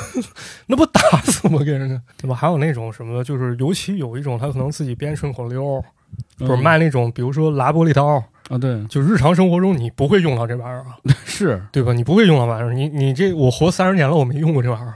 [0.67, 1.59] 那不打死吗？
[1.63, 2.35] 给人家对吧？
[2.35, 5.83] 还有那种什么，就是尤其有一种他可能自己编顺口溜，
[6.37, 8.23] 不是嗯卖那种，比如说拉玻璃刀。
[8.49, 11.93] 啊，对，就日常生活中你不会用到这玩意儿啊， 是，对吧？
[11.93, 14.95] 你不会用到玩意儿，你你这我活三十年了，我没用过这玩意儿。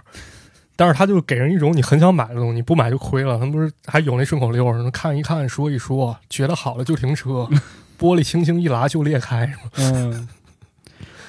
[0.78, 3.34] 但是他就给人一种你很想买的东西，你不买就亏了。
[3.34, 7.50] 他们不是还有那顺口溜，什么看一看，说一说，觉得好了就停车，
[8.00, 9.52] 玻璃轻轻一拉就裂开？
[9.76, 10.30] 嗯。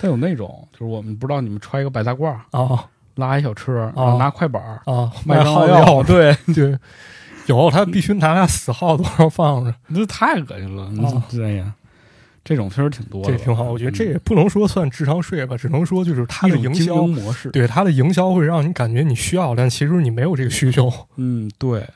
[0.00, 2.84] 但有那种，就是我们不知道你们揣一个白大褂，啊
[3.16, 6.78] 拉一小车，然后拿快板啊，卖卖耗药，对， 对，
[7.46, 10.84] 有他必须拿俩死耗子往上放着，这太恶心了。
[11.04, 11.74] 啊这呀，
[12.48, 13.64] 这种确实挺多的，这挺好。
[13.64, 17.50] 我觉得这嗯也不能说算智商税吧，只能说就是它的营销模式。
[17.50, 20.90] 对它的营销会让你感觉你需要，但其实你没有这个需求。
[21.16, 21.86] 嗯，对，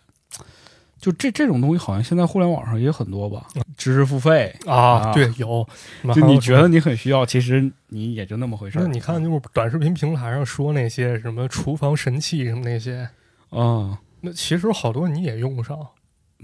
[1.00, 3.46] 就这这种东西，好像现在互联网上也很多吧，
[3.78, 5.66] 知识付费，啊，啊对，有。
[6.14, 8.82] 就你觉得你很需要，其实你也就那么回事儿。
[8.82, 13.08] 那你看，就是短视频平台上说那些什么厨房神器什么那些，
[13.48, 15.78] 啊，那其实好多你也用不上，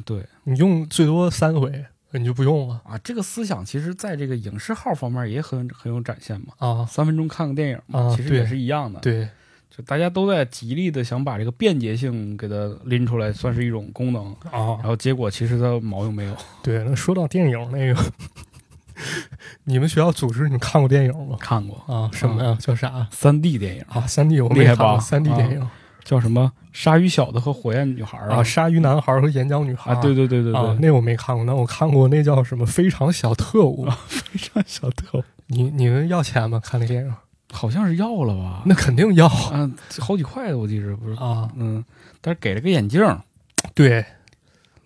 [0.06, 6.46] 对你用最多三回，你就不用了啊，这个思想其实在这个影视号方面也很很有展现嘛。
[6.58, 6.86] 啊。
[6.86, 8.98] 三分钟看个电影嘛，啊其实也是一样的。
[9.00, 9.28] 对
[9.70, 12.54] 就大家都在极力的想把这个便捷性给它
[12.84, 16.34] 拎出来，算是一种功能啊，然啊，后结果其实它毛用没有。
[16.62, 16.82] 对。
[16.84, 18.12] 那说到电影那个，
[19.64, 21.36] 你们学校组织你们看过电影吗？
[21.38, 22.56] 看过啊，什么呀？
[22.58, 23.06] 叫啥？
[23.10, 25.68] 三 D 电影，啊，三 D 我没厉害吧看过三 D 啊电影
[26.08, 36.58] 叫什么《鲨鱼小子和火焰女孩》啊，鲨鱼男孩和演讲女孩啊，对对对对对，啊，那我没看过，那我看过那叫什么《非常小特务》 非常小特务，你你们要钱吗？
[36.64, 37.14] 看那电影？
[37.52, 38.62] 好像是要了吧？
[38.64, 39.30] 那肯定要。
[39.52, 41.84] 嗯，好几块的我记着不是，啊，嗯，
[42.22, 43.04] 但是给了个眼镜，
[43.74, 44.02] 对。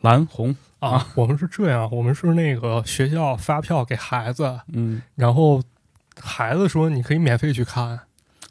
[0.01, 5.62] 蓝红，啊，我们是这样，我们是那个学校发票给孩子，嗯，然后
[6.20, 8.01] 孩子说你可以免费去看，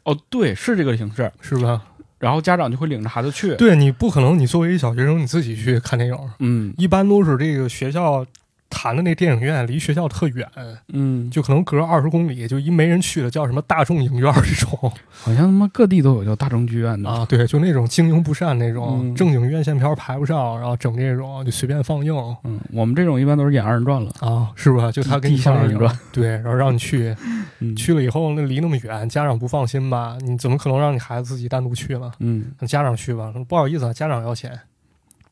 [0.04, 1.30] 哦，对，是这个形式。
[1.42, 1.82] 是吧？
[2.22, 8.24] 然后家长就会领着孩子去。，对你不可能，你作为一小学生你自己去看电影，嗯一般都是这个学校
[8.72, 10.48] 谈的那电影院离学校特远，
[10.88, 17.08] 嗯，就可能隔二十公里，就一没人去的叫什么大众影院这种好像他妈各地都有叫大众剧院的。
[17.08, 24.10] 啊，对，就那种经营不善那种，嗯正经院线片排不上，然后整这种就随便放映嗯，我们这种一般都是演二人转了。
[24.20, 24.90] 啊，是吧？
[24.90, 27.14] 就他给你地下放电影二人转，对，然后让你去，
[27.60, 30.16] 嗯去了以后那离那么远，家长不放心吧？
[30.20, 32.10] 你怎么可能让你孩子自己单独去了？
[32.20, 34.58] 嗯那家长去吧，不好意思啊，家长要钱，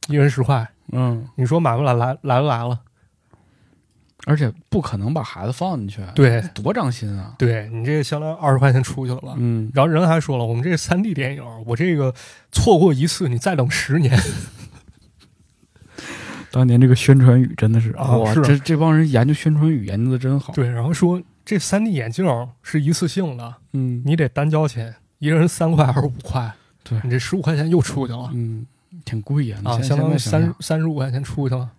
[0.08, 0.68] 一人十块。
[0.92, 2.80] 嗯，你说买不来，来来都来了，
[4.26, 7.34] 而且不可能把孩子放进去，对多长心啊。
[7.38, 9.34] 对你这相当于二十块钱出去了吧？
[9.38, 12.14] 嗯，然后人还说了，我们这三 D 电影，我这个
[12.52, 14.18] 错过一次，你再等十年。
[16.52, 20.52] 当年这个宣传语真的是啊哇，是这这帮人研究宣传语研究的真好。
[20.52, 22.26] 对，然后说这三 D 眼镜
[22.62, 26.52] 是一次性的，嗯，你得单交钱，一个人三块还是五块？
[26.82, 28.30] 对你这十五块钱又出去了。
[28.34, 28.66] 嗯，
[29.04, 31.70] 挺贵呀，啊，相当于三三十五块钱出去了。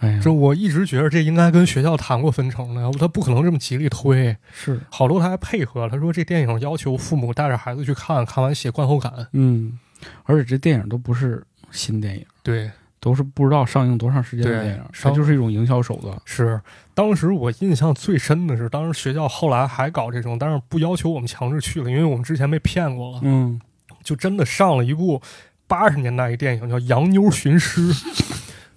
[0.00, 4.36] 哎呀，这我一直觉得这应该跟学校谈过分成的，要不他不可能这么极力推。
[4.52, 9.12] 是，好多他还配合，他说这电影要求父母带着孩子去看，看完写观后感。
[9.32, 9.76] 嗯，
[10.22, 12.70] 而且这电影都不是新电影，对，
[13.00, 16.16] 都是不知道上映多长时间的电影，它就是一种营销手段。
[16.24, 16.60] 是
[16.94, 23.60] 当时我印象最深的是，当时学校后来还搞这种，但是不要求我们强制去了，因为我们之前被骗过了，嗯，
[24.04, 25.20] 就真的上了一部
[25.66, 27.92] 八十年代一电影叫《洋妞寻尸》。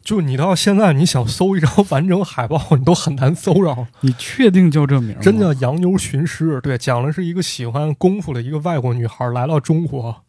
[0.03, 3.87] 就你到现在，你想搜一张完整海报，你都很难搜着。
[4.01, 5.21] 你确定叫这名吗？
[5.21, 10.23] 真叫《洋妞寻尸》，对，讲的是一个喜欢功夫的一个外国女孩来到中国，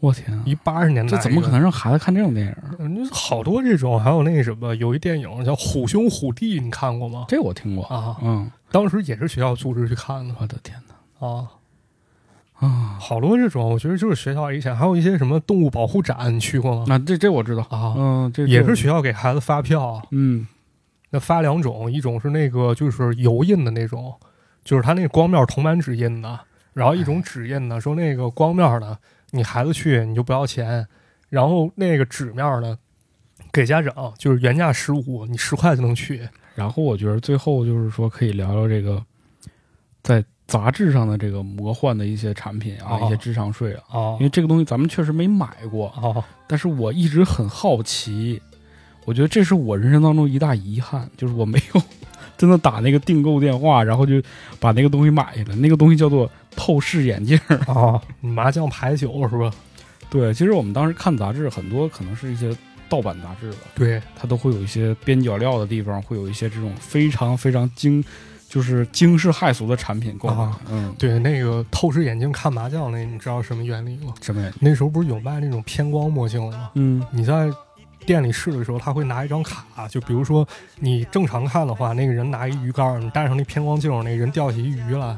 [0.00, 1.60] 我天啊，一八十年代，这怎么可能？
[1.60, 2.54] 让孩子看这种电影？
[2.78, 7.24] 嗯，好多这种，还有那什么，有一电影叫《虎兄虎弟》，你看过吗？
[7.28, 11.48] 这我听过啊嗯，当时也是学校组织去看的我的天哪啊，
[12.66, 12.96] 啊！
[13.00, 16.84] 好多这种，我觉得就是学校以前还有一些什么动物保护展，你去过吗？
[16.86, 20.46] 那这这我知道啊嗯，这也是学校给孩子发票，嗯
[21.10, 24.14] 那发两种，一种是那个就是油印的那种，
[24.64, 26.40] 就是他那个光面铜版纸印的，
[26.72, 28.96] 然后一种纸印的，说那个光面的，
[29.32, 30.86] 你孩子去你就不要钱，
[31.28, 32.78] 然后那个纸面的
[33.52, 36.28] 给家长就是原价十五，你十块就能去。
[36.54, 39.04] 然后我觉得最后就是说可以聊聊这个
[40.02, 48.40] 在杂志上的这个魔幻的一些产品啊，哦一些智商税啊，啊因为这个东西咱们确实没买过，啊但是我一直很好奇，
[49.04, 51.82] 我觉得这是我人生当中一大遗憾，就是我没有
[52.36, 54.20] 真的打那个订购电话，然后就
[54.58, 55.54] 把那个东西买下来。
[55.56, 57.56] 那个东西叫做透视眼镜儿。
[57.72, 58.02] 啊！
[58.20, 59.50] 麻将牌九是吧？
[60.10, 62.54] 对，其实我们当时看杂志，很多可能是一些
[62.88, 68.04] 盗版杂志吧，对它都会有一些边角料的地方，会有一些这种非常非常惊，
[68.52, 70.34] 就是惊世骇俗的产品购买。
[70.42, 74.12] 啊嗯，对，那个透视眼镜看麻将那，你知道什么原理吗？
[74.20, 74.54] 什么原理？
[74.60, 76.70] 那时候不是有卖那种偏光墨镜的吗？
[76.74, 77.50] 嗯你在
[78.04, 80.46] 店里试的时候，他会拿一张卡，就比如说
[80.80, 85.16] 你正常看的话，那个人拿一鱼竿，你戴上那偏光镜，那人钓起一鱼来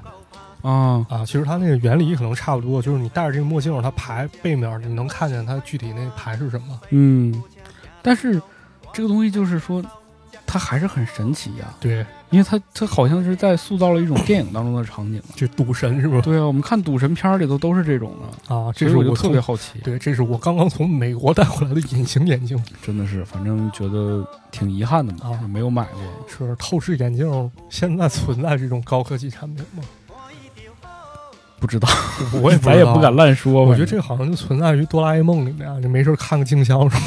[0.62, 1.24] 啊，啊。
[1.26, 6.80] 其实它那个原理可能差不多，就是你戴着这个墨镜，它牌背面你能看见它具体那牌是什么。
[6.90, 7.42] 嗯，
[8.00, 8.40] 但是
[8.92, 9.82] 这个东西就是说，
[10.46, 15.22] 它还是很神奇呀、对，因为他他好像是在塑造了一种电影当中的场景。
[15.36, 16.20] 这赌神是吧？
[16.20, 18.12] 对啊，我们看赌神片里头都是这种
[18.48, 19.78] 的，啊，这是我从别好奇。
[19.84, 26.00] 对，这是我刚刚从美国带回来的隐形眼镜，真的是，反正觉得挺遗憾的嘛，啊没有买过。
[26.26, 27.50] 是透视眼镜。
[27.70, 29.84] 现在存在这种高科技产品吗？
[31.60, 31.88] 不知道，
[32.42, 33.64] 我也 咱也不敢乱说。
[33.64, 37.06] 我觉得这好像就存在于哆啦 A 梦里面啊，你没事儿看个静香什么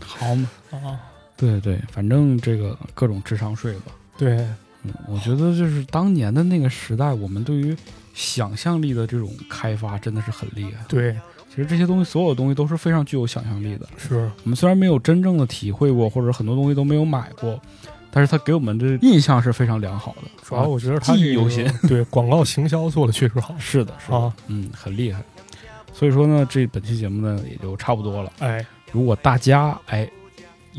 [0.00, 0.98] 好嘛，啊。
[1.36, 3.92] 对对，反正这个各种智商税吧。
[4.20, 4.36] 对，
[4.82, 7.74] 嗯，我觉得就是当年的那个时代，我们对于
[8.12, 10.84] 想象力的这种开发真的是很厉害。
[10.86, 11.18] 对，
[11.48, 13.88] 其实这些东西，所有东西都是非常具有想象力的。
[13.96, 17.58] 是我们虽然没有真正的体会过，或者很多东西都没有买过，
[18.10, 20.28] 但是他给我们的印象是非常良好的。
[20.42, 21.66] 主要我觉得他记忆犹新。
[21.88, 23.54] 对广告行销做的确实好。
[23.58, 25.22] 是的，是的，啊嗯，很厉害。
[25.94, 28.30] 所以说呢，这本期节目呢也就差不多了。
[28.40, 30.08] 哎，如果大家哎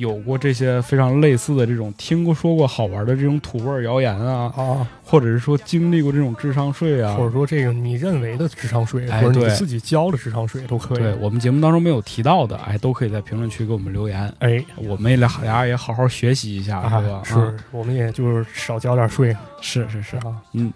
[0.02, 10.98] 有过这些非常类似的这种听过说过好玩的这种土味儿谣言啊，啊，或者是说经历过这种智商税啊，或者说这个你认为的智商税，哎或者你自己交的智商税都可以。
[10.98, 17.22] 对我们节目当中没有提到的，哎，都可以在评论区给我们留言，哎，我们俩俩也好好学习一下，是吧？
[17.24, 20.18] 是，我们也就是少交点税是是是。
[20.18, 20.42] 啊。
[20.54, 20.74] 嗯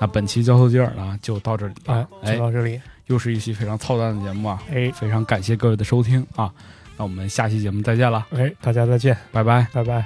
[0.00, 2.80] 那本期交头接耳呢就到这里了，哎，就到这里。
[3.06, 6.52] 又是一期非常操蛋的节目啊，哎非常感谢各位的收听啊，
[6.98, 10.04] 那我们下期节目再见了，哎，大家再见，拜拜，拜拜。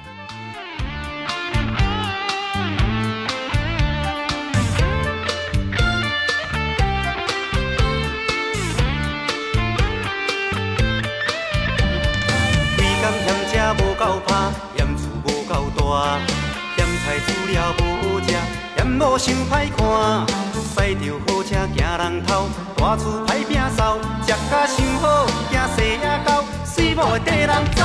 [26.95, 27.85] 狗，水某会缀人走。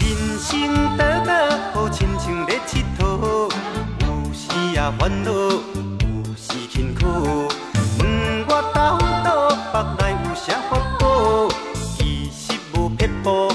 [0.00, 3.50] 人生短短，好亲像咧佚佗，
[4.00, 7.48] 有时也烦恼，有时辛苦。
[7.98, 11.48] 问我到倒，腹内有啥法宝？
[11.74, 13.52] 其实无撇步，